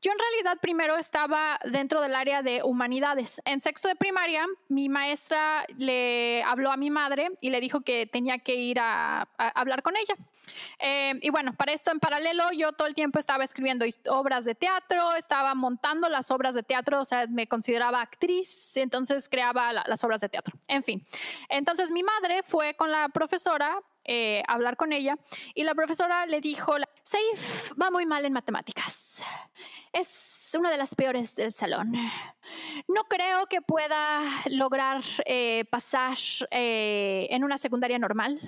Yo 0.00 0.12
en 0.12 0.18
realidad 0.18 0.58
primero 0.60 0.96
estaba 0.96 1.58
dentro 1.64 2.00
del 2.00 2.14
área 2.14 2.42
de 2.42 2.62
humanidades. 2.62 3.40
En 3.44 3.60
sexto 3.60 3.88
de 3.88 3.96
primaria, 3.96 4.46
mi 4.68 4.88
maestra 4.88 5.64
le 5.76 6.42
habló 6.42 6.70
a 6.70 6.76
mi 6.76 6.90
madre 6.90 7.30
y 7.40 7.50
le 7.50 7.60
dijo 7.60 7.80
que 7.80 8.06
tenía 8.06 8.38
que 8.38 8.54
ir 8.54 8.78
a, 8.80 9.28
hablar 9.36 9.82
con 9.82 9.96
ella. 9.96 10.14
Eh, 10.78 11.14
y 11.22 11.30
bueno, 11.30 11.54
para 11.56 11.72
esto 11.72 11.90
en 11.90 12.00
paralelo, 12.00 12.50
yo 12.52 12.72
todo 12.72 12.88
el 12.88 12.94
tiempo 12.94 13.18
estaba 13.18 13.44
escribiendo 13.44 13.84
obras 14.08 14.44
de 14.44 14.54
teatro, 14.54 15.14
estaba 15.14 15.54
montando 15.54 16.08
las 16.08 16.30
obras 16.30 16.54
de 16.54 16.62
teatro, 16.62 17.00
o 17.00 17.04
sea, 17.04 17.26
me 17.26 17.46
consideraba 17.46 18.00
actriz, 18.00 18.76
entonces 18.76 19.28
creaba 19.28 19.72
las 19.72 20.04
obras 20.04 20.20
de 20.20 20.28
teatro. 20.28 20.56
En 20.68 20.82
fin, 20.82 21.04
entonces 21.48 21.90
mi 21.90 22.02
madre 22.02 22.42
fue 22.42 22.74
con 22.74 22.90
la 22.90 23.08
profesora 23.08 23.82
eh, 24.06 24.42
hablar 24.46 24.76
con 24.76 24.92
ella 24.92 25.18
y 25.54 25.64
la 25.64 25.74
profesora 25.74 26.26
le 26.26 26.40
dijo, 26.40 26.74
Saif 27.02 27.72
va 27.80 27.90
muy 27.90 28.06
mal 28.06 28.24
en 28.24 28.32
matemáticas. 28.32 29.22
Es 29.92 30.36
una 30.58 30.70
de 30.70 30.76
las 30.76 30.94
peores 30.94 31.36
del 31.36 31.52
salón. 31.52 31.92
No 32.88 33.04
creo 33.04 33.46
que 33.46 33.60
pueda 33.62 34.22
lograr 34.50 35.02
eh, 35.24 35.64
pasar 35.70 36.16
eh, 36.50 37.26
en 37.30 37.44
una 37.44 37.58
secundaria 37.58 37.98
normal. 37.98 38.38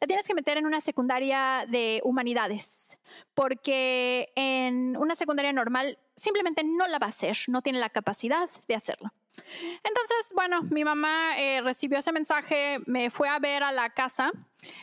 La 0.00 0.06
tienes 0.06 0.26
que 0.26 0.34
meter 0.34 0.58
en 0.58 0.66
una 0.66 0.80
secundaria 0.80 1.64
de 1.68 2.00
humanidades, 2.04 2.98
porque 3.34 4.32
en 4.34 4.96
una 4.96 5.14
secundaria 5.14 5.52
normal 5.52 5.98
simplemente 6.16 6.64
no 6.64 6.86
la 6.86 6.98
va 6.98 7.06
a 7.06 7.10
hacer, 7.10 7.36
no 7.48 7.62
tiene 7.62 7.78
la 7.78 7.90
capacidad 7.90 8.48
de 8.68 8.74
hacerlo. 8.74 9.12
Entonces, 9.36 10.32
bueno, 10.34 10.62
mi 10.70 10.84
mamá 10.84 11.38
eh, 11.38 11.60
recibió 11.60 11.98
ese 11.98 12.12
mensaje, 12.12 12.78
me 12.86 13.10
fue 13.10 13.28
a 13.28 13.38
ver 13.38 13.62
a 13.62 13.72
la 13.72 13.90
casa 13.90 14.30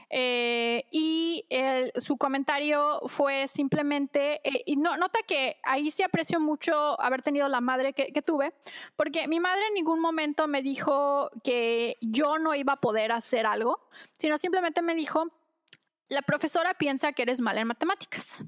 eh, 0.10 0.84
y 0.92 1.46
su 1.96 2.18
comentario 2.18 3.02
fue 3.08 3.48
simplemente, 3.48 4.42
eh, 4.44 4.64
y 4.66 4.76
no, 4.76 4.98
nota 4.98 5.20
que 5.26 5.60
ahí 5.64 5.90
sí 5.90 6.04
aprecio 6.04 6.40
mucho 6.40 7.00
haber 7.02 7.22
tenido 7.22 7.48
la 7.48 7.62
madre 7.62 7.94
que, 7.94 8.12
que, 8.12 8.22
tuve, 8.22 8.54
porque 8.96 9.28
mi 9.28 9.40
madre 9.40 9.66
en 9.68 9.74
ningún 9.74 10.00
momento 10.00 10.48
me 10.48 10.62
dijo 10.62 11.30
que 11.44 11.96
yo 12.02 12.38
no 12.38 12.54
iba 12.54 12.74
a 12.74 12.82
poder 12.82 13.12
hacer 13.12 13.46
algo, 13.46 13.80
sino 14.18 14.38
simplemente 14.38 14.82
me 14.82 14.96
dijo, 14.96 15.32
la 16.10 16.22
profesora 16.22 16.74
piensa 16.74 17.14
que 17.14 17.22
eres 17.22 17.40
mala 17.40 17.62
en 17.62 17.68
matemáticas 17.68 18.44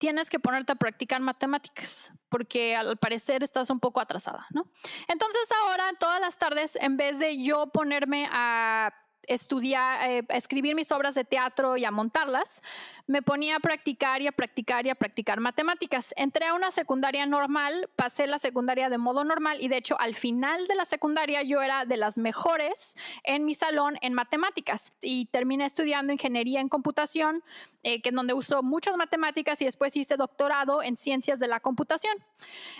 tienes 0.00 0.30
que 0.30 0.40
ponerte 0.40 0.72
a 0.72 0.76
practicar 0.76 1.20
matemáticas, 1.20 2.12
porque 2.30 2.74
al 2.74 2.96
parecer 2.96 3.44
estás 3.44 3.68
un 3.68 3.78
poco 3.80 4.00
atrasada, 4.00 4.46
¿no? 4.50 4.64
Entonces 5.06 5.42
ahora, 5.60 5.92
todas 6.00 6.20
las 6.20 6.38
tardes, 6.38 6.76
en 6.76 6.96
vez 6.96 7.18
de 7.18 7.40
yo 7.40 7.66
ponerme 7.66 8.26
a 8.32 8.92
estudiar, 9.26 10.08
eh, 10.08 10.24
escribir 10.30 10.74
mis 10.74 10.92
obras 10.92 11.14
de 11.14 11.24
teatro 11.24 11.76
y 11.76 11.84
a 11.84 11.90
montarlas, 11.90 12.62
me 13.06 13.22
ponía 13.22 13.56
a 13.56 13.60
practicar 13.60 14.22
y 14.22 14.26
a 14.26 14.32
practicar 14.32 14.86
y 14.86 14.90
a 14.90 14.94
practicar 14.94 15.40
matemáticas. 15.40 16.14
Entré 16.16 16.46
a 16.46 16.54
una 16.54 16.70
secundaria 16.70 17.26
normal, 17.26 17.88
pasé 17.96 18.26
la 18.26 18.38
secundaria 18.38 18.88
de 18.88 18.98
modo 18.98 19.24
normal 19.24 19.58
y 19.60 19.68
de 19.68 19.76
hecho 19.76 19.98
al 20.00 20.14
final 20.14 20.66
de 20.66 20.74
la 20.74 20.84
secundaria 20.84 21.42
yo 21.42 21.62
era 21.62 21.84
de 21.84 21.96
las 21.96 22.18
mejores 22.18 22.96
en 23.24 23.44
mi 23.44 23.54
salón 23.54 23.96
en 24.02 24.14
matemáticas 24.14 24.92
y 25.02 25.26
terminé 25.26 25.64
estudiando 25.64 26.12
ingeniería 26.12 26.60
en 26.60 26.68
computación, 26.68 27.42
eh, 27.82 28.00
es 28.02 28.14
donde 28.14 28.34
uso 28.34 28.62
muchas 28.62 28.96
matemáticas 28.96 29.60
y 29.62 29.64
después 29.64 29.96
hice 29.96 30.16
doctorado 30.16 30.82
en 30.82 30.96
ciencias 30.96 31.38
de 31.38 31.46
la 31.46 31.60
computación. 31.60 32.16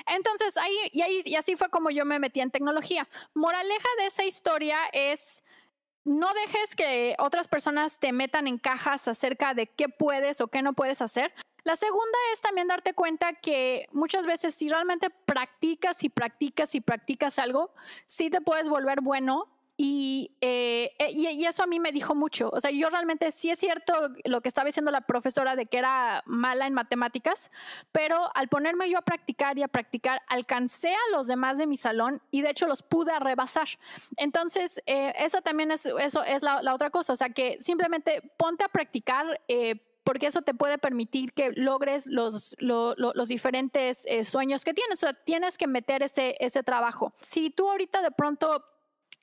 Entonces 0.06 0.56
ahí 0.56 0.76
y, 0.92 1.02
ahí 1.02 1.22
y 1.24 1.36
así 1.36 1.56
fue 1.56 1.68
como 1.68 1.90
yo 1.90 2.04
me 2.04 2.18
metí 2.18 2.40
en 2.40 2.50
tecnología. 2.50 3.08
Moraleja 3.34 3.88
de 3.98 4.06
esa 4.06 4.24
historia 4.24 4.78
es 4.92 5.44
no 6.04 6.32
dejes 6.34 6.76
que 6.76 7.14
otras 7.18 7.48
personas 7.48 7.98
te 7.98 8.12
metan 8.12 8.46
en 8.46 8.58
cajas 8.58 9.08
acerca 9.08 9.54
de 9.54 9.66
qué 9.66 9.88
puedes 9.88 10.40
o 10.40 10.48
qué 10.48 10.62
no 10.62 10.72
puedes 10.72 11.02
hacer. 11.02 11.32
La 11.64 11.76
segunda 11.76 12.18
es 12.32 12.40
también 12.40 12.68
darte 12.68 12.94
cuenta 12.94 13.34
que 13.34 13.86
muchas 13.92 14.26
veces 14.26 14.54
si 14.54 14.68
realmente 14.68 15.10
practicas 15.10 16.02
y 16.04 16.08
practicas 16.08 16.74
y 16.74 16.80
practicas 16.80 17.38
algo, 17.38 17.74
sí 18.06 18.30
te 18.30 18.40
puedes 18.40 18.68
volver 18.68 19.02
bueno 19.02 19.48
y, 19.82 20.36
eh, 20.42 20.92
eh, 20.98 21.10
y, 21.10 21.46
eso 21.46 21.62
a 21.62 21.66
mí 21.66 21.80
me 21.80 21.90
dijo 21.90 22.14
mucho. 22.14 22.50
O 22.52 22.60
sea, 22.60 22.70
yo 22.70 22.90
realmente 22.90 23.32
sí 23.32 23.48
es 23.48 23.58
cierto 23.58 23.94
lo 24.26 24.42
que 24.42 24.48
estaba 24.48 24.66
diciendo 24.66 24.90
la 24.90 25.00
profesora 25.00 25.56
de 25.56 25.64
que 25.64 25.78
era 25.78 26.22
mala 26.26 26.66
en 26.66 26.74
matemáticas, 26.74 27.50
pero 27.90 28.30
al 28.34 28.48
ponerme 28.48 28.90
yo 28.90 28.98
a 28.98 29.00
practicar 29.00 29.56
y 29.56 29.62
a 29.62 29.68
practicar, 29.68 30.20
alcancé 30.26 30.90
a 30.90 31.16
los 31.16 31.28
demás 31.28 31.56
de 31.56 31.66
mi 31.66 31.78
salón 31.78 32.20
y 32.30 32.42
de 32.42 32.50
hecho 32.50 32.66
los 32.66 32.82
pude 32.82 33.18
rebasar. 33.20 33.68
Entonces, 34.18 34.82
eh, 34.84 35.14
eso 35.16 35.40
también 35.40 35.70
es, 35.70 35.86
eso 35.86 36.24
es 36.24 36.42
la, 36.42 36.74
otra 36.74 36.90
cosa. 36.90 37.14
O 37.14 37.16
sea, 37.16 37.30
que 37.30 37.56
simplemente 37.62 38.20
ponte 38.36 38.64
a 38.64 38.68
practicar. 38.68 39.40
porque 40.04 40.26
eso 40.26 40.42
te 40.42 40.54
puede 40.54 40.76
permitir 40.76 41.32
que 41.32 41.52
logres 41.52 42.06
los, 42.06 42.54
los 42.58 43.28
diferentes 43.28 44.04
sueños 44.24 44.62
que 44.62 44.74
tienes. 44.74 45.02
O 45.02 45.06
sea, 45.06 45.14
tienes 45.14 45.56
que 45.56 45.66
meter 45.66 46.02
ese, 46.02 46.36
ese 46.38 46.62
trabajo. 46.62 47.14
Si 47.16 47.48
tú 47.48 47.70
ahorita 47.70 48.02
de 48.02 48.10
pronto 48.10 48.62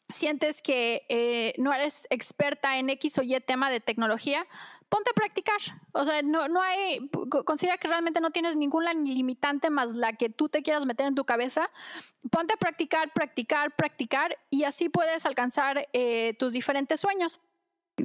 sientes 0.09 0.61
que 0.61 1.05
eh, 1.09 1.53
no 1.57 1.73
eres 1.73 2.07
experta 2.09 2.77
en 2.77 2.89
X 2.89 3.17
o 3.17 3.23
Y 3.23 3.39
tema 3.41 3.69
de 3.69 3.79
tecnología, 3.79 4.45
ponte 4.89 5.11
a 5.11 5.13
practicar. 5.13 5.57
O 5.91 6.03
sea, 6.03 6.21
no, 6.21 6.47
no 6.47 6.61
hay, 6.61 7.09
considera 7.45 7.77
que 7.77 7.87
realmente 7.87 8.21
no 8.21 8.31
tienes 8.31 8.55
ninguna 8.55 8.93
limitante 8.93 9.69
más 9.69 9.95
la 9.95 10.13
que 10.13 10.29
tú 10.29 10.49
te 10.49 10.61
quieras 10.63 10.85
meter 10.85 11.07
en 11.07 11.15
tu 11.15 11.25
cabeza. 11.25 11.69
Ponte 12.29 12.53
a 12.53 12.57
practicar, 12.57 13.11
practicar, 13.13 13.75
practicar 13.75 14.37
y 14.49 14.63
así 14.63 14.89
puedes 14.89 15.25
alcanzar 15.25 15.87
eh, 15.93 16.35
tus 16.39 16.53
diferentes 16.53 16.99
sueños. 16.99 17.41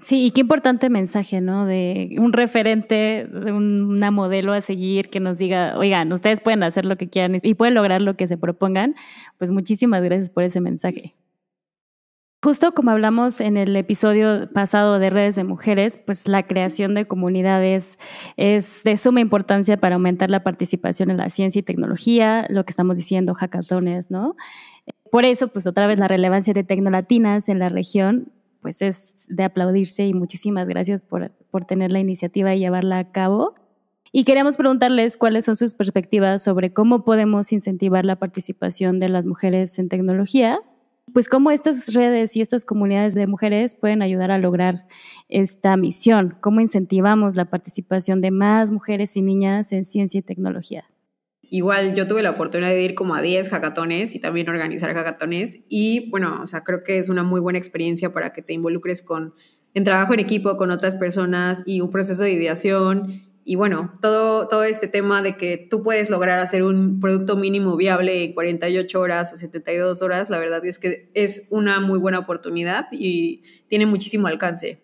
Sí, 0.00 0.24
y 0.24 0.30
qué 0.30 0.40
importante 0.40 0.88
mensaje, 0.88 1.42
¿no? 1.42 1.66
De 1.66 2.16
un 2.18 2.32
referente, 2.32 3.26
de 3.30 3.52
una 3.52 4.10
modelo 4.10 4.54
a 4.54 4.62
seguir 4.62 5.10
que 5.10 5.20
nos 5.20 5.36
diga, 5.36 5.76
oigan, 5.76 6.10
ustedes 6.14 6.40
pueden 6.40 6.62
hacer 6.62 6.86
lo 6.86 6.96
que 6.96 7.10
quieran 7.10 7.38
y 7.42 7.54
pueden 7.54 7.74
lograr 7.74 8.00
lo 8.00 8.16
que 8.16 8.26
se 8.26 8.38
propongan. 8.38 8.94
Pues 9.36 9.50
muchísimas 9.50 10.02
gracias 10.02 10.30
por 10.30 10.44
ese 10.44 10.62
mensaje. 10.62 11.14
Justo 12.44 12.74
como 12.74 12.90
hablamos 12.90 13.40
en 13.40 13.56
el 13.56 13.76
episodio 13.76 14.50
pasado 14.52 14.98
de 14.98 15.10
redes 15.10 15.36
de 15.36 15.44
mujeres, 15.44 15.96
pues 16.04 16.26
la 16.26 16.44
creación 16.44 16.92
de 16.92 17.06
comunidades 17.06 18.00
es 18.36 18.82
de 18.82 18.96
suma 18.96 19.20
importancia 19.20 19.76
para 19.76 19.94
aumentar 19.94 20.28
la 20.28 20.42
participación 20.42 21.12
en 21.12 21.18
la 21.18 21.28
ciencia 21.28 21.60
y 21.60 21.62
tecnología, 21.62 22.46
lo 22.48 22.64
que 22.64 22.70
estamos 22.70 22.96
diciendo, 22.96 23.34
hackatones, 23.34 24.10
¿no? 24.10 24.34
Por 25.12 25.24
eso, 25.24 25.48
pues 25.48 25.68
otra 25.68 25.86
vez 25.86 26.00
la 26.00 26.08
relevancia 26.08 26.52
de 26.52 26.64
Tecnolatinas 26.64 27.48
en 27.48 27.60
la 27.60 27.68
región, 27.68 28.32
pues 28.60 28.82
es 28.82 29.24
de 29.28 29.44
aplaudirse 29.44 30.04
y 30.04 30.12
muchísimas 30.12 30.68
gracias 30.68 31.04
por, 31.04 31.30
por 31.52 31.64
tener 31.64 31.92
la 31.92 32.00
iniciativa 32.00 32.52
y 32.56 32.58
llevarla 32.58 32.98
a 32.98 33.12
cabo. 33.12 33.54
Y 34.10 34.24
queremos 34.24 34.56
preguntarles 34.56 35.16
cuáles 35.16 35.44
son 35.44 35.54
sus 35.54 35.74
perspectivas 35.74 36.42
sobre 36.42 36.72
cómo 36.72 37.04
podemos 37.04 37.52
incentivar 37.52 38.04
la 38.04 38.16
participación 38.16 38.98
de 38.98 39.10
las 39.10 39.26
mujeres 39.26 39.78
en 39.78 39.88
tecnología 39.88 40.60
pues 41.12 41.28
cómo 41.28 41.50
estas 41.50 41.92
redes 41.92 42.36
y 42.36 42.40
estas 42.40 42.64
comunidades 42.64 43.14
de 43.14 43.26
mujeres 43.26 43.74
pueden 43.74 44.02
ayudar 44.02 44.30
a 44.30 44.38
lograr 44.38 44.86
esta 45.28 45.76
misión, 45.76 46.36
cómo 46.40 46.60
incentivamos 46.60 47.34
la 47.36 47.46
participación 47.46 48.20
de 48.20 48.30
más 48.30 48.70
mujeres 48.70 49.16
y 49.16 49.22
niñas 49.22 49.72
en 49.72 49.84
ciencia 49.84 50.18
y 50.18 50.22
tecnología. 50.22 50.84
Igual 51.42 51.94
yo 51.94 52.06
tuve 52.06 52.22
la 52.22 52.30
oportunidad 52.30 52.70
de 52.70 52.82
ir 52.82 52.94
como 52.94 53.14
a 53.14 53.20
10 53.20 53.50
hackatones 53.50 54.14
y 54.14 54.20
también 54.20 54.48
organizar 54.48 54.92
hackatones 54.94 55.66
y 55.68 56.08
bueno, 56.10 56.40
o 56.42 56.46
sea, 56.46 56.64
creo 56.64 56.82
que 56.82 56.96
es 56.96 57.10
una 57.10 57.24
muy 57.24 57.40
buena 57.40 57.58
experiencia 57.58 58.12
para 58.12 58.32
que 58.32 58.40
te 58.40 58.54
involucres 58.54 59.02
con 59.02 59.34
en 59.74 59.84
trabajo 59.84 60.14
en 60.14 60.20
equipo 60.20 60.56
con 60.56 60.70
otras 60.70 60.96
personas 60.96 61.62
y 61.66 61.80
un 61.80 61.90
proceso 61.90 62.22
de 62.22 62.32
ideación 62.32 63.31
y 63.44 63.56
bueno, 63.56 63.92
todo, 64.00 64.46
todo 64.46 64.64
este 64.64 64.86
tema 64.86 65.20
de 65.20 65.36
que 65.36 65.56
tú 65.56 65.82
puedes 65.82 66.10
lograr 66.10 66.38
hacer 66.38 66.62
un 66.62 67.00
producto 67.00 67.36
mínimo 67.36 67.76
viable 67.76 68.24
en 68.24 68.34
48 68.34 69.00
horas 69.00 69.32
o 69.32 69.36
72 69.36 70.00
horas, 70.02 70.30
la 70.30 70.38
verdad 70.38 70.64
es 70.64 70.78
que 70.78 71.10
es 71.14 71.48
una 71.50 71.80
muy 71.80 71.98
buena 71.98 72.20
oportunidad 72.20 72.86
y 72.92 73.42
tiene 73.68 73.86
muchísimo 73.86 74.28
alcance. 74.28 74.82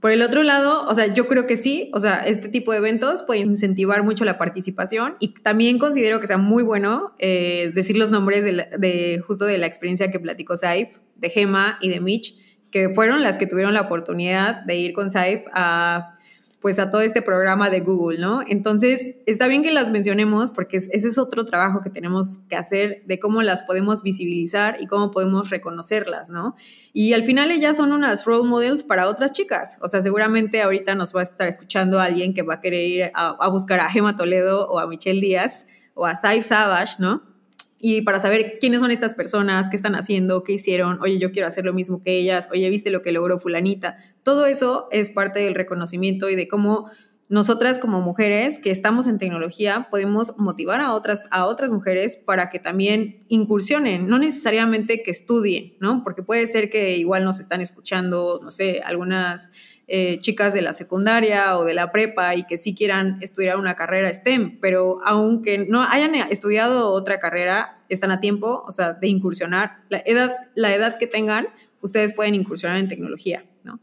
Por 0.00 0.12
el 0.12 0.20
otro 0.20 0.42
lado, 0.42 0.86
o 0.86 0.94
sea, 0.94 1.12
yo 1.12 1.26
creo 1.26 1.46
que 1.46 1.56
sí, 1.56 1.90
o 1.94 1.98
sea, 1.98 2.24
este 2.26 2.48
tipo 2.48 2.72
de 2.72 2.78
eventos 2.78 3.22
pueden 3.22 3.52
incentivar 3.52 4.02
mucho 4.02 4.24
la 4.26 4.36
participación 4.36 5.16
y 5.18 5.28
también 5.42 5.78
considero 5.78 6.20
que 6.20 6.26
sea 6.26 6.36
muy 6.36 6.62
bueno 6.62 7.14
eh, 7.18 7.72
decir 7.74 7.96
los 7.96 8.10
nombres 8.10 8.44
de, 8.44 9.22
justo 9.26 9.46
de 9.46 9.56
la 9.56 9.66
experiencia 9.66 10.10
que 10.10 10.20
platicó 10.20 10.56
Saif, 10.56 10.98
de 11.16 11.30
Gema 11.30 11.78
y 11.80 11.88
de 11.88 12.00
Mitch, 12.00 12.34
que 12.70 12.90
fueron 12.90 13.22
las 13.22 13.38
que 13.38 13.46
tuvieron 13.46 13.72
la 13.72 13.80
oportunidad 13.80 14.62
de 14.66 14.76
ir 14.76 14.92
con 14.92 15.08
Saif 15.08 15.40
a 15.52 16.17
pues 16.60 16.80
a 16.80 16.90
todo 16.90 17.02
este 17.02 17.22
programa 17.22 17.70
de 17.70 17.80
Google, 17.80 18.18
¿no? 18.18 18.42
Entonces, 18.46 19.16
está 19.26 19.46
bien 19.46 19.62
que 19.62 19.70
las 19.70 19.90
mencionemos 19.90 20.50
porque 20.50 20.78
ese 20.78 20.96
es 20.96 21.16
otro 21.16 21.44
trabajo 21.44 21.82
que 21.82 21.90
tenemos 21.90 22.38
que 22.48 22.56
hacer 22.56 23.02
de 23.06 23.20
cómo 23.20 23.42
las 23.42 23.62
podemos 23.62 24.02
visibilizar 24.02 24.76
y 24.80 24.86
cómo 24.86 25.12
podemos 25.12 25.50
reconocerlas, 25.50 26.30
¿no? 26.30 26.56
Y 26.92 27.12
al 27.12 27.22
final 27.22 27.52
ellas 27.52 27.76
son 27.76 27.92
unas 27.92 28.24
role 28.24 28.48
models 28.48 28.82
para 28.82 29.08
otras 29.08 29.30
chicas. 29.30 29.78
O 29.82 29.88
sea, 29.88 30.00
seguramente 30.00 30.60
ahorita 30.60 30.96
nos 30.96 31.14
va 31.14 31.20
a 31.20 31.24
estar 31.24 31.46
escuchando 31.46 32.00
alguien 32.00 32.34
que 32.34 32.42
va 32.42 32.54
a 32.54 32.60
querer 32.60 32.88
ir 32.88 33.10
a, 33.14 33.48
buscar 33.48 33.78
a 33.78 33.88
Gema 33.88 34.16
Toledo 34.16 34.68
o 34.68 34.80
a 34.80 34.86
Michelle 34.88 35.20
Díaz 35.20 35.66
o 35.94 36.06
a 36.06 36.16
Saif 36.16 36.44
Savage, 36.44 36.96
¿no? 36.98 37.37
Y 37.80 38.02
para 38.02 38.18
saber 38.18 38.58
quiénes 38.58 38.80
son 38.80 38.90
estas 38.90 39.14
personas, 39.14 39.68
qué 39.68 39.76
están 39.76 39.94
haciendo, 39.94 40.42
qué 40.42 40.52
hicieron, 40.54 41.00
oye, 41.00 41.18
yo 41.18 41.30
quiero 41.30 41.46
hacer 41.46 41.64
lo 41.64 41.72
mismo 41.72 42.02
que 42.02 42.18
ellas, 42.18 42.48
oye, 42.52 42.68
viste 42.70 42.90
lo 42.90 43.02
que 43.02 43.12
logró 43.12 43.38
fulanita. 43.38 43.96
Todo 44.24 44.46
eso 44.46 44.88
es 44.90 45.10
parte 45.10 45.40
del 45.40 45.54
reconocimiento 45.54 46.28
y 46.28 46.34
de 46.34 46.48
cómo 46.48 46.90
nosotras 47.28 47.78
como 47.78 48.00
mujeres 48.00 48.58
que 48.58 48.70
estamos 48.70 49.06
en 49.06 49.18
tecnología 49.18 49.88
podemos 49.90 50.38
motivar 50.38 50.80
a 50.80 50.94
otras, 50.94 51.28
a 51.30 51.44
otras 51.44 51.70
mujeres 51.70 52.16
para 52.16 52.48
que 52.48 52.58
también 52.58 53.24
incursionen, 53.28 54.08
no 54.08 54.18
necesariamente 54.18 55.02
que 55.02 55.10
estudien, 55.10 55.74
¿no? 55.78 56.02
Porque 56.02 56.22
puede 56.22 56.46
ser 56.46 56.70
que 56.70 56.96
igual 56.96 57.24
nos 57.24 57.38
están 57.38 57.60
escuchando, 57.60 58.40
no 58.42 58.50
sé, 58.50 58.80
algunas 58.80 59.50
eh, 59.90 60.18
chicas 60.18 60.52
de 60.52 60.60
la 60.60 60.74
secundaria 60.74 61.56
o 61.56 61.64
de 61.64 61.72
la 61.72 61.90
prepa 61.90 62.36
y 62.36 62.44
que 62.44 62.58
sí 62.58 62.74
quieran 62.74 63.18
estudiar 63.22 63.56
una 63.56 63.74
carrera 63.74 64.12
STEM, 64.12 64.58
pero 64.60 65.00
aunque 65.04 65.58
no 65.58 65.82
hayan 65.82 66.14
estudiado 66.14 66.92
otra 66.92 67.18
carrera, 67.18 67.78
están 67.88 68.10
a 68.10 68.20
tiempo, 68.20 68.64
o 68.66 68.70
sea, 68.70 68.92
de 68.92 69.08
incursionar. 69.08 69.78
La 69.88 70.02
edad, 70.04 70.36
la 70.54 70.74
edad 70.74 70.98
que 70.98 71.06
tengan, 71.06 71.48
ustedes 71.80 72.12
pueden 72.12 72.34
incursionar 72.34 72.78
en 72.78 72.88
tecnología, 72.88 73.46
¿no? 73.64 73.80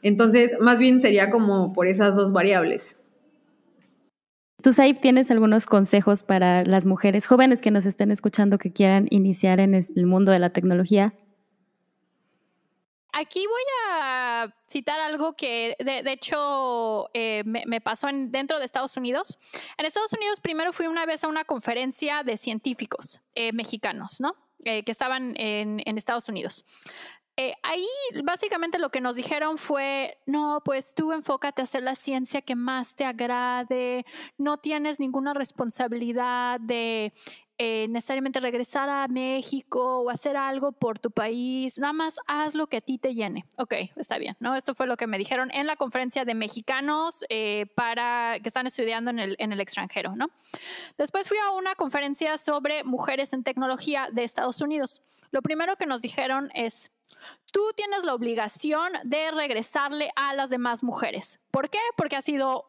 Entonces, 0.00 0.56
más 0.60 0.78
bien 0.78 1.00
sería 1.00 1.28
como 1.28 1.72
por 1.72 1.88
esas 1.88 2.14
dos 2.14 2.32
variables. 2.32 2.96
¿Tú, 4.62 4.72
Saif, 4.72 5.00
tienes 5.00 5.30
algunos 5.30 5.66
consejos 5.66 6.22
para 6.22 6.64
las 6.64 6.86
mujeres 6.86 7.26
jóvenes 7.26 7.60
que 7.60 7.70
nos 7.70 7.84
estén 7.84 8.10
escuchando 8.10 8.58
que 8.58 8.72
quieran 8.72 9.06
iniciar 9.10 9.60
en 9.60 9.74
el 9.74 10.06
mundo 10.06 10.30
de 10.30 10.38
la 10.38 10.50
tecnología? 10.50 11.14
Aquí 13.12 13.44
voy 13.46 13.62
a 13.90 14.54
citar 14.66 15.00
algo 15.00 15.34
que 15.34 15.76
de, 15.78 16.12
hecho 16.12 17.08
eh, 17.14 17.42
me, 17.44 17.80
pasó 17.80 18.08
dentro 18.12 18.58
de 18.58 18.64
Estados 18.64 18.96
Unidos. 18.96 19.38
En 19.76 19.86
Estados 19.86 20.12
Unidos 20.12 20.40
primero 20.40 20.72
fui 20.72 20.86
una 20.86 21.06
vez 21.06 21.24
a 21.24 21.28
una 21.28 21.44
conferencia 21.44 22.22
de 22.22 22.36
científicos 22.36 23.20
eh, 23.34 23.52
mexicanos, 23.52 24.20
¿no? 24.20 24.34
Eh, 24.64 24.82
que 24.82 24.92
estaban 24.92 25.34
en, 25.36 25.80
en, 25.86 25.96
Estados 25.96 26.28
Unidos. 26.28 26.64
Eh, 27.40 27.54
ahí 27.62 27.86
básicamente 28.24 28.80
lo 28.80 28.90
que 28.90 29.00
nos 29.00 29.14
dijeron 29.14 29.58
fue, 29.58 30.18
no, 30.26 30.60
pues 30.64 30.92
tú 30.92 31.12
enfócate 31.12 31.62
a 31.62 31.64
hacer 31.64 31.84
la 31.84 31.94
ciencia 31.94 32.42
que 32.42 32.56
más 32.56 32.96
te 32.96 33.04
agrade, 33.04 34.04
no 34.38 34.58
tienes 34.58 34.98
ninguna 34.98 35.34
responsabilidad 35.34 36.58
de 36.58 37.12
eh, 37.58 37.86
necesariamente 37.88 38.40
regresar 38.40 38.88
a 38.88 39.08
México 39.08 39.98
o 39.98 40.10
hacer 40.10 40.36
algo 40.36 40.72
por 40.72 40.98
tu 40.98 41.10
país, 41.10 41.78
nada 41.78 41.92
más 41.92 42.20
haz 42.26 42.54
lo 42.54 42.68
que 42.68 42.76
a 42.76 42.80
ti 42.80 42.98
te 42.98 43.14
llene. 43.14 43.44
Ok, 43.56 43.74
está 43.96 44.18
bien, 44.18 44.36
¿no? 44.38 44.54
Esto 44.54 44.74
fue 44.74 44.86
lo 44.86 44.96
que 44.96 45.06
me 45.06 45.18
dijeron 45.18 45.50
en 45.52 45.66
la 45.66 45.76
conferencia 45.76 46.24
de 46.24 46.34
mexicanos 46.34 47.24
eh, 47.28 47.66
para 47.74 48.38
que 48.40 48.48
están 48.48 48.66
estudiando 48.66 49.10
en 49.10 49.18
el, 49.18 49.36
en 49.38 49.52
el 49.52 49.60
extranjero, 49.60 50.14
¿no? 50.14 50.28
Después 50.96 51.28
fui 51.28 51.38
a 51.38 51.50
una 51.50 51.74
conferencia 51.74 52.38
sobre 52.38 52.84
mujeres 52.84 53.32
en 53.32 53.42
tecnología 53.42 54.08
de 54.12 54.22
Estados 54.22 54.60
Unidos. 54.60 55.02
Lo 55.30 55.42
primero 55.42 55.76
que 55.76 55.86
nos 55.86 56.00
dijeron 56.00 56.50
es, 56.54 56.90
Tú 57.52 57.60
tienes 57.74 58.04
la 58.04 58.14
obligación 58.14 58.92
de 59.04 59.30
regresarle 59.30 60.10
a 60.16 60.34
las 60.34 60.50
demás 60.50 60.82
mujeres. 60.82 61.40
¿Por 61.50 61.70
qué? 61.70 61.78
Porque 61.96 62.16
ha 62.16 62.22
sido 62.22 62.66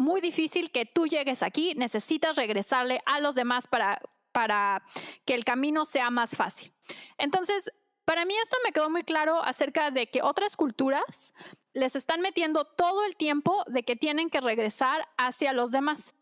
muy 0.00 0.20
difícil 0.20 0.70
que 0.70 0.86
tú 0.86 1.06
llegues 1.06 1.42
aquí, 1.42 1.74
necesitas 1.76 2.36
regresarle 2.36 3.00
a 3.06 3.20
los 3.20 3.34
demás 3.34 3.66
para, 3.68 4.00
para 4.32 4.82
que 5.24 5.34
el 5.34 5.44
camino 5.44 5.84
sea 5.84 6.10
más 6.10 6.34
fácil. 6.34 6.72
Entonces, 7.18 7.72
para 8.04 8.24
mí 8.24 8.34
esto 8.42 8.56
me 8.64 8.72
quedó 8.72 8.90
muy 8.90 9.04
claro 9.04 9.42
acerca 9.42 9.90
de 9.90 10.08
que 10.08 10.22
otras 10.22 10.56
culturas 10.56 11.34
les 11.74 11.94
están 11.94 12.20
metiendo 12.20 12.64
todo 12.64 13.04
el 13.04 13.14
tiempo 13.14 13.62
de 13.68 13.84
que 13.84 13.94
tienen 13.94 14.30
que 14.30 14.40
regresar 14.40 15.06
hacia 15.16 15.52
los 15.52 15.70
demás. 15.70 16.14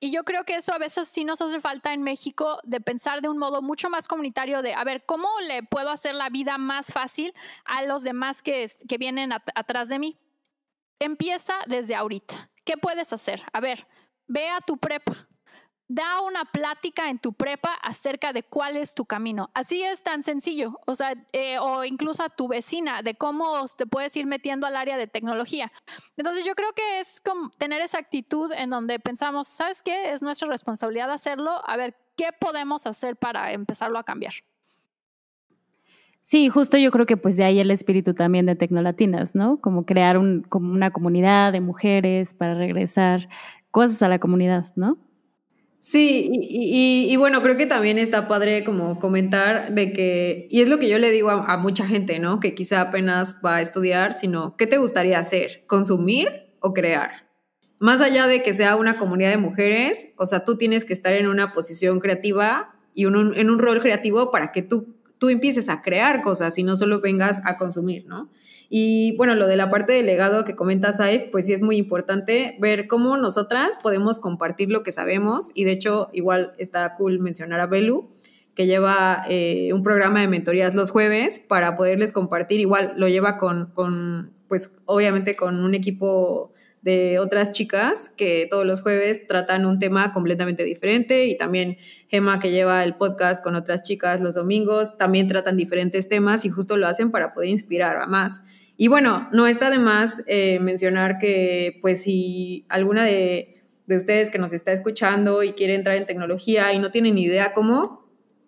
Y 0.00 0.10
yo 0.10 0.24
creo 0.24 0.44
que 0.44 0.56
eso 0.56 0.74
a 0.74 0.78
veces 0.78 1.08
sí 1.08 1.24
nos 1.24 1.40
hace 1.40 1.60
falta 1.60 1.92
en 1.92 2.02
México 2.02 2.60
de 2.64 2.80
pensar 2.80 3.22
de 3.22 3.28
un 3.28 3.38
modo 3.38 3.62
mucho 3.62 3.88
más 3.88 4.08
comunitario 4.08 4.62
de, 4.62 4.74
a 4.74 4.84
ver, 4.84 5.04
¿cómo 5.06 5.28
le 5.46 5.62
puedo 5.62 5.90
hacer 5.90 6.14
la 6.14 6.28
vida 6.28 6.58
más 6.58 6.92
fácil 6.92 7.32
a 7.64 7.82
los 7.82 8.02
demás 8.02 8.42
que, 8.42 8.70
que 8.88 8.98
vienen 8.98 9.32
atrás 9.32 9.88
de 9.88 9.98
mí? 9.98 10.18
Empieza 10.98 11.54
desde 11.66 11.94
ahorita. 11.94 12.50
¿Qué 12.66 12.76
puedes 12.76 13.12
hacer? 13.14 13.42
A 13.54 13.60
ver, 13.60 13.86
ve 14.26 14.50
a 14.50 14.60
tu 14.60 14.76
prepa 14.76 15.26
da 15.88 16.20
una 16.20 16.44
plática 16.44 17.10
en 17.10 17.18
tu 17.18 17.32
prepa 17.32 17.72
acerca 17.74 18.32
de 18.32 18.42
cuál 18.42 18.76
es 18.76 18.94
tu 18.94 19.04
camino. 19.04 19.50
Así 19.54 19.82
es 19.82 20.02
tan 20.02 20.22
sencillo, 20.22 20.80
o 20.86 20.94
sea, 20.94 21.14
eh, 21.32 21.58
o 21.58 21.84
incluso 21.84 22.24
a 22.24 22.28
tu 22.28 22.48
vecina, 22.48 23.02
de 23.02 23.14
cómo 23.14 23.64
te 23.76 23.86
puedes 23.86 24.16
ir 24.16 24.26
metiendo 24.26 24.66
al 24.66 24.76
área 24.76 24.96
de 24.96 25.06
tecnología. 25.06 25.70
Entonces 26.16 26.44
yo 26.44 26.54
creo 26.54 26.72
que 26.72 27.00
es 27.00 27.20
como 27.20 27.50
tener 27.50 27.80
esa 27.80 27.98
actitud 27.98 28.52
en 28.52 28.70
donde 28.70 28.98
pensamos, 28.98 29.46
¿sabes 29.46 29.82
qué? 29.82 30.12
Es 30.12 30.22
nuestra 30.22 30.48
responsabilidad 30.48 31.10
hacerlo, 31.10 31.62
a 31.64 31.76
ver, 31.76 31.96
¿qué 32.16 32.30
podemos 32.32 32.86
hacer 32.86 33.16
para 33.16 33.52
empezarlo 33.52 33.98
a 33.98 34.04
cambiar? 34.04 34.34
Sí, 36.26 36.48
justo 36.48 36.76
yo 36.76 36.90
creo 36.90 37.06
que 37.06 37.16
pues 37.16 37.36
de 37.36 37.44
ahí 37.44 37.60
el 37.60 37.70
espíritu 37.70 38.12
también 38.12 38.46
de 38.46 38.56
Tecnolatinas, 38.56 39.36
¿no? 39.36 39.60
Como 39.60 39.86
crear 39.86 40.18
un, 40.18 40.42
como 40.42 40.72
una 40.72 40.90
comunidad 40.90 41.52
de 41.52 41.60
mujeres 41.60 42.34
para 42.34 42.54
regresar 42.54 43.28
cosas 43.70 44.02
a 44.02 44.08
la 44.08 44.18
comunidad, 44.18 44.72
¿no? 44.74 44.98
Sí, 45.78 46.28
y, 46.32 47.14
bueno, 47.14 47.42
creo 47.42 47.56
que 47.56 47.66
también 47.66 47.96
está 47.96 48.26
padre 48.26 48.64
como 48.64 48.98
comentar 48.98 49.72
de 49.72 49.92
que, 49.92 50.48
y 50.50 50.62
es 50.62 50.68
lo 50.68 50.80
que 50.80 50.88
yo 50.88 50.98
le 50.98 51.12
digo 51.12 51.30
a, 51.30 51.56
mucha 51.58 51.86
gente, 51.86 52.18
¿no? 52.18 52.40
Que 52.40 52.56
quizá 52.56 52.80
apenas 52.80 53.40
va 53.46 53.56
a 53.56 53.60
estudiar, 53.60 54.12
sino, 54.12 54.56
¿qué 54.56 54.66
te 54.66 54.78
gustaría 54.78 55.20
hacer? 55.20 55.62
¿Consumir 55.68 56.26
o 56.58 56.72
crear? 56.72 57.28
Más 57.78 58.00
allá 58.00 58.26
de 58.26 58.42
que 58.42 58.52
sea 58.52 58.74
una 58.74 58.98
comunidad 58.98 59.30
de 59.30 59.36
mujeres, 59.36 60.12
o 60.16 60.26
sea, 60.26 60.42
tú 60.42 60.56
tienes 60.56 60.84
que 60.84 60.92
estar 60.92 61.12
en 61.12 61.28
una 61.28 61.52
posición 61.52 62.00
creativa 62.00 62.74
y 62.94 63.04
en 63.04 63.14
un 63.14 63.58
rol 63.60 63.80
creativo 63.80 64.32
para 64.32 64.50
que 64.50 64.62
tú, 64.62 64.95
tú 65.18 65.28
empieces 65.28 65.68
a 65.68 65.82
crear 65.82 66.22
cosas 66.22 66.58
y 66.58 66.62
no 66.62 66.76
solo 66.76 67.00
vengas 67.00 67.42
a 67.44 67.56
consumir, 67.56 68.06
¿no? 68.06 68.30
Y 68.68 69.16
bueno, 69.16 69.34
lo 69.34 69.46
de 69.46 69.56
la 69.56 69.70
parte 69.70 69.92
del 69.92 70.06
legado 70.06 70.44
que 70.44 70.56
comenta 70.56 70.92
Saif, 70.92 71.30
pues 71.30 71.46
sí 71.46 71.52
es 71.52 71.62
muy 71.62 71.76
importante 71.76 72.56
ver 72.58 72.88
cómo 72.88 73.16
nosotras 73.16 73.78
podemos 73.80 74.18
compartir 74.18 74.70
lo 74.70 74.82
que 74.82 74.90
sabemos. 74.92 75.52
Y 75.54 75.64
de 75.64 75.72
hecho, 75.72 76.08
igual 76.12 76.54
está 76.58 76.94
cool 76.96 77.20
mencionar 77.20 77.60
a 77.60 77.66
Belu, 77.66 78.10
que 78.54 78.66
lleva 78.66 79.24
eh, 79.28 79.72
un 79.72 79.84
programa 79.84 80.20
de 80.20 80.28
mentorías 80.28 80.74
los 80.74 80.90
jueves 80.90 81.38
para 81.38 81.76
poderles 81.76 82.12
compartir. 82.12 82.58
Igual 82.58 82.94
lo 82.96 83.06
lleva 83.06 83.38
con, 83.38 83.66
con, 83.72 84.32
pues 84.48 84.76
obviamente 84.84 85.36
con 85.36 85.62
un 85.62 85.74
equipo 85.74 86.52
de 86.86 87.18
otras 87.18 87.50
chicas 87.50 88.10
que 88.16 88.46
todos 88.48 88.64
los 88.64 88.80
jueves 88.80 89.26
tratan 89.26 89.66
un 89.66 89.80
tema 89.80 90.12
completamente 90.12 90.62
diferente 90.62 91.26
y 91.26 91.36
también 91.36 91.78
Gema 92.06 92.38
que 92.38 92.52
lleva 92.52 92.84
el 92.84 92.94
podcast 92.94 93.42
con 93.42 93.56
otras 93.56 93.82
chicas 93.82 94.20
los 94.20 94.36
domingos 94.36 94.96
también 94.96 95.26
tratan 95.26 95.56
diferentes 95.56 96.08
temas 96.08 96.44
y 96.44 96.48
justo 96.48 96.76
lo 96.76 96.86
hacen 96.86 97.10
para 97.10 97.34
poder 97.34 97.48
inspirar 97.48 97.96
a 97.96 98.06
más. 98.06 98.44
Y 98.76 98.86
bueno, 98.86 99.28
no 99.32 99.48
está 99.48 99.68
de 99.68 99.80
más 99.80 100.22
eh, 100.28 100.60
mencionar 100.60 101.18
que 101.18 101.80
pues 101.82 102.04
si 102.04 102.64
alguna 102.68 103.04
de, 103.04 103.64
de 103.88 103.96
ustedes 103.96 104.30
que 104.30 104.38
nos 104.38 104.52
está 104.52 104.70
escuchando 104.70 105.42
y 105.42 105.54
quiere 105.54 105.74
entrar 105.74 105.96
en 105.96 106.06
tecnología 106.06 106.72
y 106.72 106.78
no 106.78 106.92
tienen 106.92 107.16
ni 107.16 107.24
idea 107.24 107.52
cómo, 107.52 108.05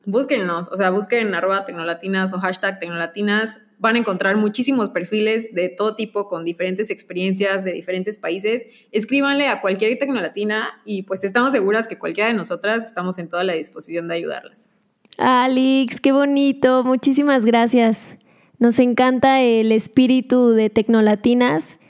búsquennos, 0.09 0.69
o 0.73 0.77
sea, 0.77 0.91
busquen 0.91 1.35
arroba 1.35 1.67
tecnolatinas 1.67 2.33
o 2.33 2.39
hashtag 2.39 2.81
tecnolatinas, 2.81 3.59
van 3.79 3.95
a 3.95 3.99
encontrar 3.99 4.37
muchísimos 4.37 4.89
perfiles 4.89 5.55
de 5.55 5.69
todo 5.69 5.95
tipo 5.95 6.27
con 6.29 6.45
diferentes 6.45 6.91
experiencias 6.91 7.63
de 7.63 7.73
diferentes 7.73 8.17
países. 8.17 8.67
Escríbanle 8.91 9.49
a 9.49 9.61
cualquier 9.61 9.97
tecnolatina 9.99 10.81
y 10.87 11.03
pues 11.03 11.25
estamos 11.25 11.53
seguras 11.53 11.87
que 11.89 11.99
cualquiera 11.99 12.29
de 12.29 12.35
nosotras 12.35 12.87
estamos 12.87 13.19
en 13.19 13.29
toda 13.29 13.45
la 13.45 13.53
disposición 13.53 14.09
de 14.09 14.15
ayudarlas. 14.15 14.71
Alex, 15.19 16.01
qué 16.01 16.13
bonito, 16.13 16.85
muchísimas 16.85 17.45
gracias. 17.45 18.17
Nos 18.59 18.79
encanta 18.79 19.43
el 19.43 19.73
espíritu 19.73 20.51
de 20.51 20.71
Tecnolatinas. 20.71 21.81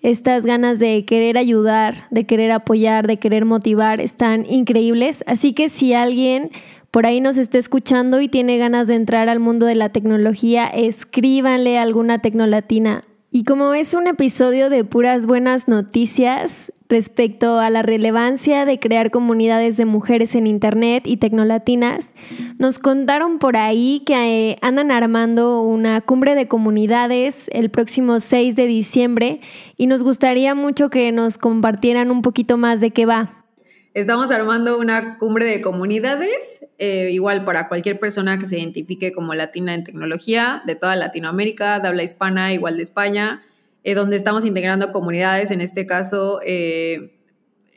Estas 0.00 0.46
ganas 0.46 0.78
de 0.78 1.04
querer 1.04 1.36
ayudar, 1.36 2.08
de 2.10 2.24
querer 2.24 2.52
apoyar, 2.52 3.06
de 3.06 3.18
querer 3.18 3.44
motivar 3.44 4.00
están 4.00 4.46
increíbles. 4.48 5.24
Así 5.26 5.52
que 5.52 5.68
si 5.68 5.94
alguien 5.94 6.50
por 6.96 7.04
ahí 7.04 7.20
nos 7.20 7.36
está 7.36 7.58
escuchando 7.58 8.22
y 8.22 8.28
tiene 8.30 8.56
ganas 8.56 8.86
de 8.86 8.94
entrar 8.94 9.28
al 9.28 9.38
mundo 9.38 9.66
de 9.66 9.74
la 9.74 9.90
tecnología, 9.90 10.66
escríbanle 10.66 11.78
alguna 11.78 12.20
Tecnolatina. 12.20 13.04
Y 13.30 13.44
como 13.44 13.74
es 13.74 13.92
un 13.92 14.06
episodio 14.06 14.70
de 14.70 14.82
puras 14.82 15.26
buenas 15.26 15.68
noticias, 15.68 16.72
respecto 16.88 17.58
a 17.58 17.68
la 17.68 17.82
relevancia 17.82 18.64
de 18.64 18.78
crear 18.78 19.10
comunidades 19.10 19.76
de 19.76 19.84
mujeres 19.84 20.34
en 20.34 20.46
Internet 20.46 21.06
y 21.06 21.18
tecnolatinas, 21.18 22.14
nos 22.56 22.78
contaron 22.78 23.40
por 23.40 23.58
ahí 23.58 24.02
que 24.06 24.52
eh, 24.52 24.58
andan 24.62 24.90
armando 24.90 25.60
una 25.60 26.00
cumbre 26.00 26.34
de 26.34 26.48
comunidades 26.48 27.50
el 27.52 27.68
próximo 27.68 28.20
6 28.20 28.56
de 28.56 28.66
diciembre 28.66 29.40
y 29.76 29.86
nos 29.86 30.02
gustaría 30.02 30.54
mucho 30.54 30.88
que 30.88 31.12
nos 31.12 31.36
compartieran 31.36 32.10
un 32.10 32.22
poquito 32.22 32.56
más 32.56 32.80
de 32.80 32.90
qué 32.92 33.04
va. 33.04 33.45
Estamos 33.96 34.30
armando 34.30 34.76
una 34.78 35.16
cumbre 35.16 35.46
de 35.46 35.62
comunidades, 35.62 36.66
eh, 36.76 37.08
igual 37.12 37.46
para 37.46 37.66
cualquier 37.66 37.98
persona 37.98 38.38
que 38.38 38.44
se 38.44 38.58
identifique 38.58 39.10
como 39.10 39.32
latina 39.32 39.72
en 39.72 39.84
tecnología, 39.84 40.62
de 40.66 40.74
toda 40.74 40.96
Latinoamérica, 40.96 41.80
de 41.80 41.88
habla 41.88 42.02
hispana, 42.02 42.52
igual 42.52 42.76
de 42.76 42.82
España. 42.82 43.42
Eh, 43.84 43.94
donde 43.94 44.16
estamos 44.16 44.44
integrando 44.44 44.92
comunidades, 44.92 45.50
en 45.50 45.62
este 45.62 45.86
caso 45.86 46.40
eh, 46.44 47.16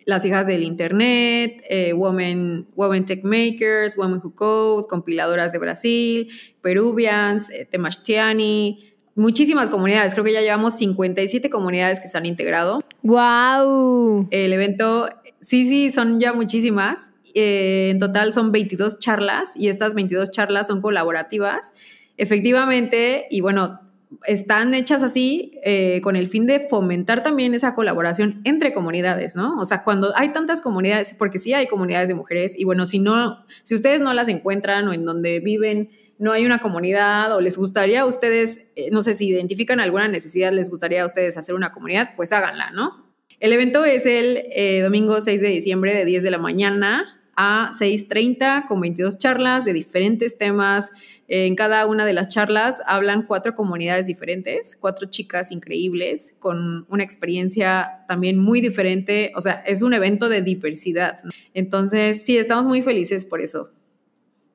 las 0.06 0.26
hijas 0.26 0.46
del 0.46 0.64
Internet, 0.64 1.64
Women, 1.96 2.68
Women 2.76 3.06
Tech 3.06 3.24
Makers, 3.24 3.98
Women 3.98 4.20
Who 4.22 4.36
Code, 4.36 4.88
compiladoras 4.90 5.54
de 5.54 5.60
Brasil, 5.60 6.28
Peruvians, 6.62 7.50
Temashtiani, 7.70 8.90
muchísimas 9.20 9.70
comunidades. 9.70 10.14
Creo 10.14 10.24
que 10.24 10.34
ya 10.34 10.42
llevamos 10.42 10.78
57 10.78 11.50
comunidades 11.50 12.00
que 12.00 12.08
se 12.08 12.18
han 12.18 12.26
integrado. 12.26 12.80
¡Wow! 13.04 14.28
El 14.32 14.54
evento, 14.54 15.10
sí, 15.41 15.65
sí, 15.65 15.91
son 15.91 16.19
ya 16.19 16.34
muchísimas. 16.34 17.12
Eh, 17.36 17.89
en 17.91 17.99
total 17.99 18.34
son 18.34 18.52
22 18.52 18.99
charlas 18.99 19.56
y 19.56 19.69
estas 19.69 19.93
22 19.93 20.32
charlas 20.32 20.67
son 20.67 20.82
colaborativas. 20.82 21.73
Efectivamente, 22.17 23.28
y 23.30 23.41
bueno, 23.41 23.80
están 24.25 24.73
hechas 24.73 25.04
así 25.04 25.60
eh, 25.63 26.02
con 26.02 26.15
el 26.15 26.28
fin 26.28 26.47
de 26.47 26.60
fomentar 26.60 27.21
también 27.21 27.54
esa 27.54 27.75
colaboración 27.75 28.41
entre 28.43 28.73
comunidades, 28.73 29.36
¿no? 29.36 29.60
O 29.60 29.65
sea, 29.65 29.84
cuando 29.84 30.12
hay 30.15 30.34
tantas 30.34 30.62
comunidades, 30.62 31.13
porque 31.17 31.39
sí 31.39 31.54
hay 31.54 31.67
comunidades 31.67 32.10
de 32.10 32.15
mujeres, 32.15 32.56
y 32.58 32.63
bueno, 32.63 32.86
si 32.86 32.99
no, 32.99 33.45
si 33.63 33.75
ustedes 33.75 34.02
no 34.02 34.13
las 34.13 34.28
encuentran 34.28 34.88
o 34.88 34.93
en 34.93 35.06
donde 35.06 35.39
viven 35.39 35.89
no 36.19 36.34
hay 36.34 36.45
una 36.45 36.60
comunidad 36.60 37.34
o 37.34 37.39
les 37.39 37.58
gustaría 37.58 38.02
a 38.02 38.06
ustedes, 38.06 38.69
eh, 38.75 38.89
no 38.91 39.02
sé 39.02 39.15
si 39.15 39.30
identifican 39.30 39.80
alguna 39.80 40.10
necesidad, 40.10 40.52
les 40.52 40.69
gustaría 40.69 41.02
a 41.02 41.06
ustedes 41.06 41.38
hacer 41.38 41.56
una 41.56 41.71
comunidad, 41.71 42.12
pues 42.17 42.34
háganla, 42.34 42.71
¿no? 42.71 43.09
El 43.39 43.54
evento 43.54 43.86
es 43.86 44.06
el 44.06 44.43
eh, 44.52 44.82
domingo 44.82 45.21
6 45.21 45.39
de 45.39 45.47
diciembre 45.47 45.93
de 45.93 46.04
10 46.04 46.23
de 46.23 46.32
la 46.32 46.39
mañana 46.39 47.19
a 47.38 47.71
6.30 47.71 48.67
con 48.67 48.82
22 48.82 49.17
charlas 49.17 49.63
de 49.63 49.71
diferentes 49.71 50.38
temas. 50.38 50.91
En 51.30 51.56
cada 51.56 51.86
una 51.86 52.06
de 52.06 52.12
las 52.12 52.28
charlas 52.28 52.82
hablan 52.86 53.23
cuatro 53.25 53.56
comunidades 53.56 54.08
diferentes, 54.08 54.75
cuatro 54.75 55.10
chicas 55.10 55.54
increíbles 55.54 56.36
con 56.39 56.86
una 56.89 57.04
experiencia 57.04 58.04
también 58.10 58.38
muy 58.38 58.60
diferente. 58.60 59.32
O 59.38 59.41
sea, 59.41 59.63
es 59.65 59.84
un 59.84 59.93
evento 59.93 60.28
de 60.28 60.41
diversidad. 60.41 61.21
Entonces, 61.54 62.25
sí, 62.25 62.38
estamos 62.38 62.67
muy 62.67 62.82
felices 62.82 63.25
por 63.25 63.39
eso. 63.39 63.71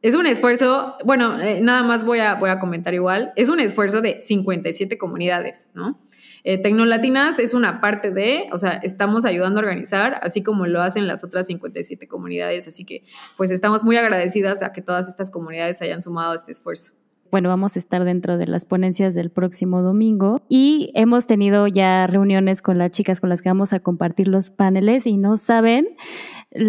Es 0.02 0.14
un 0.14 0.26
esfuerzo, 0.26 0.96
bueno, 1.06 1.40
eh, 1.40 1.62
nada 1.62 1.82
más 1.84 2.04
voy 2.04 2.18
a, 2.18 2.34
voy 2.34 2.50
a 2.50 2.58
comentar 2.58 2.92
igual, 2.92 3.32
es 3.36 3.48
un 3.48 3.60
esfuerzo 3.60 4.02
de 4.02 4.20
57 4.20 4.98
comunidades, 4.98 5.68
¿no? 5.72 5.98
Eh, 6.44 6.59
Tecnolatinas 6.59 7.38
es 7.38 7.54
una 7.54 7.80
parte 7.80 8.11
de, 8.11 8.48
o 8.52 8.59
sea, 8.59 8.72
estamos 8.83 9.24
ayudando 9.24 9.61
a 9.61 9.62
organizar, 9.62 10.20
así 10.22 10.42
como 10.42 10.66
lo 10.66 10.83
hacen 10.83 11.07
las 11.07 11.24
otras 11.24 11.46
57 11.46 12.07
comunidades, 12.07 12.68
así 12.68 12.85
que 12.85 13.02
pues 13.37 13.50
estamos 13.50 13.83
muy 13.83 13.96
agradecidas 13.96 14.62
a 14.62 14.70
que 14.70 14.83
todas 14.83 15.09
estas 15.09 15.30
comunidades 15.30 15.80
hayan 15.80 16.02
sumado 16.02 16.33
a 16.33 16.37
este 16.37 16.52
esfuerzo 16.52 16.92
bueno, 17.34 17.48
vamos 17.48 17.74
a 17.74 17.80
estar 17.80 18.04
dentro 18.04 18.38
de 18.38 18.46
las 18.46 18.64
ponencias 18.64 19.12
del 19.12 19.28
próximo 19.28 19.82
domingo 19.82 20.40
y 20.48 20.92
hemos 20.94 21.26
tenido 21.26 21.66
ya 21.66 22.06
reuniones 22.06 22.62
con 22.62 22.78
las 22.78 22.92
chicas 22.92 23.18
con 23.18 23.28
las 23.28 23.42
que 23.42 23.48
vamos 23.48 23.72
a 23.72 23.80
compartir 23.80 24.28
los 24.28 24.50
paneles 24.50 25.04
y 25.04 25.16
no 25.16 25.36
saben, 25.36 25.96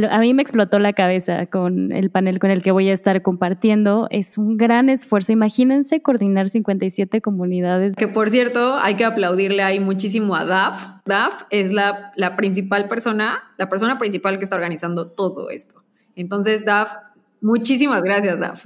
a 0.10 0.17
mí 0.17 0.34
me 0.34 0.41
explotó 0.41 0.80
la 0.80 0.93
cabeza 0.93 1.45
con 1.45 1.91
el 1.91 2.10
panel 2.10 2.39
con 2.39 2.49
el 2.49 2.63
que 2.63 2.71
voy 2.71 2.89
a 2.89 2.93
estar 2.93 3.21
compartiendo. 3.21 4.08
Es 4.10 4.39
un 4.39 4.58
gran 4.58 4.89
esfuerzo. 4.89 5.34
Imagínense 5.34 6.01
coordinar 6.01 6.49
57 6.49 7.21
comunidades. 7.21 7.95
Que 7.95 8.08
por 8.08 8.32
cierto, 8.32 8.80
hay 8.82 8.95
que 8.95 9.06
aplaudirle 9.06 9.62
ahí 9.62 9.80
muchísimo 9.80 10.36
a 10.36 10.45
DAF. 10.45 10.84
DAF 11.06 11.43
es 11.51 11.71
la, 11.71 12.12
la 12.15 12.36
principal 12.36 12.88
persona, 12.88 13.43
la 13.60 13.69
persona 13.69 13.99
principal 13.99 14.39
que 14.39 14.45
está 14.45 14.56
organizando 14.56 15.12
todo 15.12 15.51
esto. 15.51 15.84
Entonces, 16.15 16.65
DAF, 16.65 16.95
muchísimas 17.39 18.01
gracias, 18.01 18.39
DAF. 18.39 18.65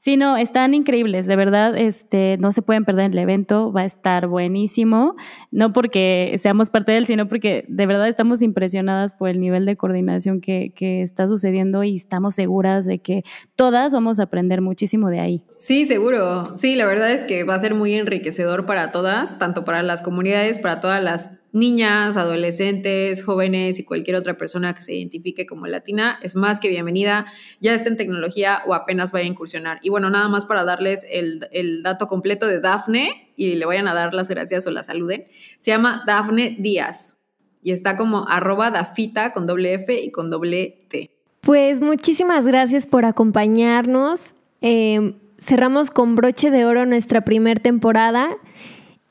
Sí, 0.00 0.16
no, 0.16 0.36
están 0.36 0.74
increíbles, 0.74 1.26
de 1.26 1.34
verdad, 1.34 1.76
este, 1.76 2.36
no 2.38 2.52
se 2.52 2.62
pueden 2.62 2.84
perder 2.84 3.10
el 3.10 3.18
evento, 3.18 3.72
va 3.72 3.80
a 3.80 3.84
estar 3.84 4.28
buenísimo, 4.28 5.16
no 5.50 5.72
porque 5.72 6.36
seamos 6.38 6.70
parte 6.70 6.92
de 6.92 6.98
él, 6.98 7.06
sino 7.06 7.26
porque 7.26 7.64
de 7.66 7.86
verdad 7.86 8.06
estamos 8.06 8.40
impresionadas 8.40 9.16
por 9.16 9.28
el 9.28 9.40
nivel 9.40 9.66
de 9.66 9.76
coordinación 9.76 10.40
que, 10.40 10.72
que 10.72 11.02
está 11.02 11.26
sucediendo 11.26 11.82
y 11.82 11.96
estamos 11.96 12.36
seguras 12.36 12.86
de 12.86 13.00
que 13.00 13.24
todas 13.56 13.92
vamos 13.92 14.20
a 14.20 14.24
aprender 14.24 14.60
muchísimo 14.60 15.10
de 15.10 15.18
ahí. 15.18 15.42
Sí, 15.58 15.84
seguro, 15.84 16.56
sí, 16.56 16.76
la 16.76 16.86
verdad 16.86 17.10
es 17.10 17.24
que 17.24 17.42
va 17.42 17.56
a 17.56 17.58
ser 17.58 17.74
muy 17.74 17.94
enriquecedor 17.94 18.66
para 18.66 18.92
todas, 18.92 19.40
tanto 19.40 19.64
para 19.64 19.82
las 19.82 20.02
comunidades, 20.02 20.60
para 20.60 20.78
todas 20.78 21.02
las 21.02 21.37
niñas, 21.52 22.16
adolescentes, 22.16 23.24
jóvenes 23.24 23.78
y 23.78 23.84
cualquier 23.84 24.16
otra 24.16 24.36
persona 24.36 24.74
que 24.74 24.82
se 24.82 24.94
identifique 24.94 25.46
como 25.46 25.66
latina 25.66 26.18
es 26.22 26.36
más 26.36 26.60
que 26.60 26.68
bienvenida, 26.68 27.26
ya 27.60 27.74
esté 27.74 27.88
en 27.88 27.96
tecnología 27.96 28.62
o 28.66 28.74
apenas 28.74 29.12
vaya 29.12 29.24
a 29.24 29.28
incursionar. 29.28 29.78
Y 29.82 29.88
bueno, 29.88 30.10
nada 30.10 30.28
más 30.28 30.46
para 30.46 30.64
darles 30.64 31.06
el, 31.10 31.40
dato 31.82 32.08
completo 32.08 32.46
de 32.46 32.60
Dafne 32.60 33.32
y 33.36 33.54
le 33.54 33.66
vayan 33.66 33.88
a 33.88 33.94
dar 33.94 34.14
las 34.14 34.28
gracias 34.28 34.66
o 34.66 34.70
la 34.70 34.82
saluden. 34.82 35.24
Se 35.58 35.70
llama 35.70 36.02
Dafne 36.06 36.56
Díaz 36.58 37.18
y 37.62 37.72
está 37.72 37.96
como 37.96 38.28
arroba 38.28 38.70
dafita 38.70 39.32
con 39.32 39.46
doble 39.46 39.74
F 39.74 40.00
y 40.00 40.10
con 40.10 40.30
doble 40.30 40.86
T. 40.88 41.10
Pues 41.40 41.80
muchísimas 41.80 42.46
gracias 42.46 42.86
por 42.86 43.04
acompañarnos. 43.04 44.34
Eh, 44.60 45.14
cerramos 45.40 45.90
con 45.90 46.14
broche 46.14 46.50
de 46.50 46.64
oro 46.64 46.84
nuestra 46.84 47.22
primera 47.22 47.60
temporada 47.60 48.36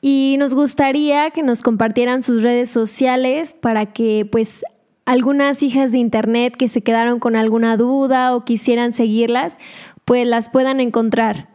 y 0.00 0.36
nos 0.38 0.54
gustaría 0.54 1.30
que 1.30 1.42
nos 1.42 1.62
compartieran 1.62 2.22
sus 2.22 2.42
redes 2.42 2.70
sociales 2.70 3.54
para 3.54 3.92
que 3.92 4.26
pues 4.30 4.62
algunas 5.04 5.62
hijas 5.62 5.90
de 5.92 5.98
internet 5.98 6.54
que 6.56 6.68
se 6.68 6.82
quedaron 6.82 7.18
con 7.18 7.34
alguna 7.34 7.76
duda 7.76 8.34
o 8.34 8.44
quisieran 8.44 8.92
seguirlas, 8.92 9.56
pues 10.04 10.26
las 10.26 10.50
puedan 10.50 10.80
encontrar. 10.80 11.48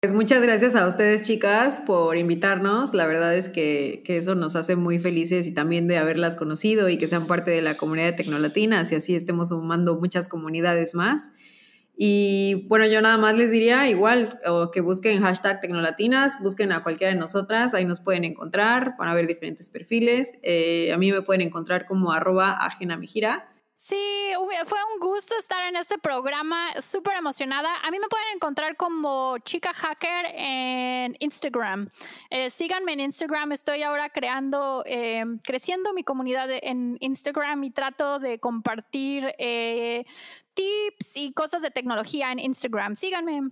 Pues 0.00 0.12
muchas 0.12 0.42
gracias 0.42 0.74
a 0.74 0.88
ustedes 0.88 1.22
chicas 1.22 1.80
por 1.86 2.16
invitarnos. 2.16 2.92
La 2.92 3.06
verdad 3.06 3.36
es 3.36 3.48
que, 3.48 4.02
que, 4.04 4.16
eso 4.16 4.34
nos 4.34 4.56
hace 4.56 4.74
muy 4.74 4.98
felices 4.98 5.46
y 5.46 5.54
también 5.54 5.86
de 5.86 5.96
haberlas 5.96 6.34
conocido 6.34 6.88
y 6.88 6.98
que 6.98 7.06
sean 7.06 7.28
parte 7.28 7.52
de 7.52 7.62
la 7.62 7.76
comunidad 7.76 8.06
de 8.06 8.14
Tecnolatinas 8.14 8.90
y 8.90 8.96
así 8.96 9.14
estemos 9.14 9.50
sumando 9.50 9.96
muchas 10.00 10.26
comunidades 10.26 10.96
más. 10.96 11.30
Y 12.04 12.66
bueno, 12.66 12.84
yo 12.86 13.00
nada 13.00 13.16
más 13.16 13.36
les 13.36 13.52
diría 13.52 13.88
igual, 13.88 14.40
que 14.72 14.80
busquen 14.80 15.22
hashtag 15.22 15.60
Tecnolatinas, 15.60 16.40
busquen 16.40 16.72
a 16.72 16.82
cualquiera 16.82 17.12
de 17.12 17.18
nosotras, 17.20 17.74
ahí 17.74 17.84
nos 17.84 18.00
pueden 18.00 18.24
encontrar, 18.24 18.96
van 18.98 19.08
a 19.08 19.14
ver 19.14 19.28
diferentes 19.28 19.70
perfiles. 19.70 20.36
Eh, 20.42 20.92
a 20.92 20.98
mí 20.98 21.12
me 21.12 21.22
pueden 21.22 21.42
encontrar 21.42 21.86
como 21.86 22.10
arroba. 22.10 22.58
Sí, 23.76 24.30
fue 24.64 24.78
un 24.94 25.00
gusto 25.00 25.34
estar 25.36 25.64
en 25.68 25.74
este 25.74 25.98
programa, 25.98 26.68
súper 26.80 27.16
emocionada. 27.16 27.68
A 27.82 27.90
mí 27.90 27.98
me 27.98 28.06
pueden 28.06 28.28
encontrar 28.34 28.76
como 28.76 29.38
chica 29.38 29.72
hacker 29.74 30.26
en 30.36 31.16
Instagram. 31.18 31.88
Eh, 32.30 32.50
síganme 32.50 32.92
en 32.92 33.00
Instagram, 33.00 33.50
estoy 33.50 33.82
ahora 33.82 34.08
creando, 34.08 34.84
eh, 34.86 35.24
creciendo 35.42 35.92
mi 35.94 36.04
comunidad 36.04 36.48
en 36.50 36.96
Instagram 37.00 37.64
y 37.64 37.70
trato 37.72 38.20
de 38.20 38.38
compartir 38.38 39.34
eh, 39.38 40.04
tips 40.54 41.16
y 41.16 41.32
cosas 41.32 41.62
de 41.62 41.70
tecnología 41.70 42.32
en 42.32 42.38
Instagram. 42.38 42.94
Síganme. 42.94 43.50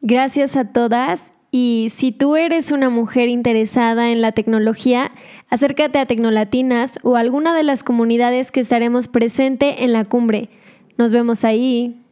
Gracias 0.00 0.56
a 0.56 0.72
todas. 0.72 1.32
Y 1.50 1.88
si 1.94 2.12
tú 2.12 2.36
eres 2.36 2.72
una 2.72 2.90
mujer 2.90 3.28
interesada 3.28 4.10
en 4.10 4.20
la 4.20 4.32
tecnología, 4.32 5.12
acércate 5.48 5.98
a 5.98 6.06
Tecnolatinas 6.06 6.98
o 7.02 7.16
a 7.16 7.20
alguna 7.20 7.54
de 7.54 7.62
las 7.62 7.82
comunidades 7.82 8.52
que 8.52 8.60
estaremos 8.60 9.08
presente 9.08 9.84
en 9.84 9.94
la 9.94 10.04
cumbre. 10.04 10.50
Nos 10.98 11.12
vemos 11.12 11.44
ahí. 11.44 12.04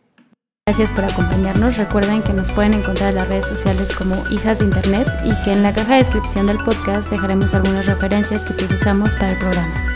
Gracias 0.67 0.91
por 0.91 1.05
acompañarnos. 1.05 1.77
Recuerden 1.77 2.23
que 2.23 2.33
nos 2.33 2.51
pueden 2.51 2.75
encontrar 2.75 3.11
en 3.11 3.17
las 3.17 3.29
redes 3.29 3.47
sociales 3.47 3.95
como 3.95 4.15
Hijas 4.31 4.61
de 4.61 4.65
Internet 4.65 5.07
y 5.25 5.45
que 5.45 5.53
en 5.53 5.63
la 5.63 5.75
caja 5.75 5.93
de 5.93 5.99
descripción 5.99 6.47
del 6.47 6.59
podcast 6.59 7.11
dejaremos 7.11 7.55
algunas 7.55 7.87
referencias 7.87 8.43
que 8.43 8.55
utilizamos 8.55 9.15
para 9.17 9.33
el 9.33 9.39
programa. 9.39 9.96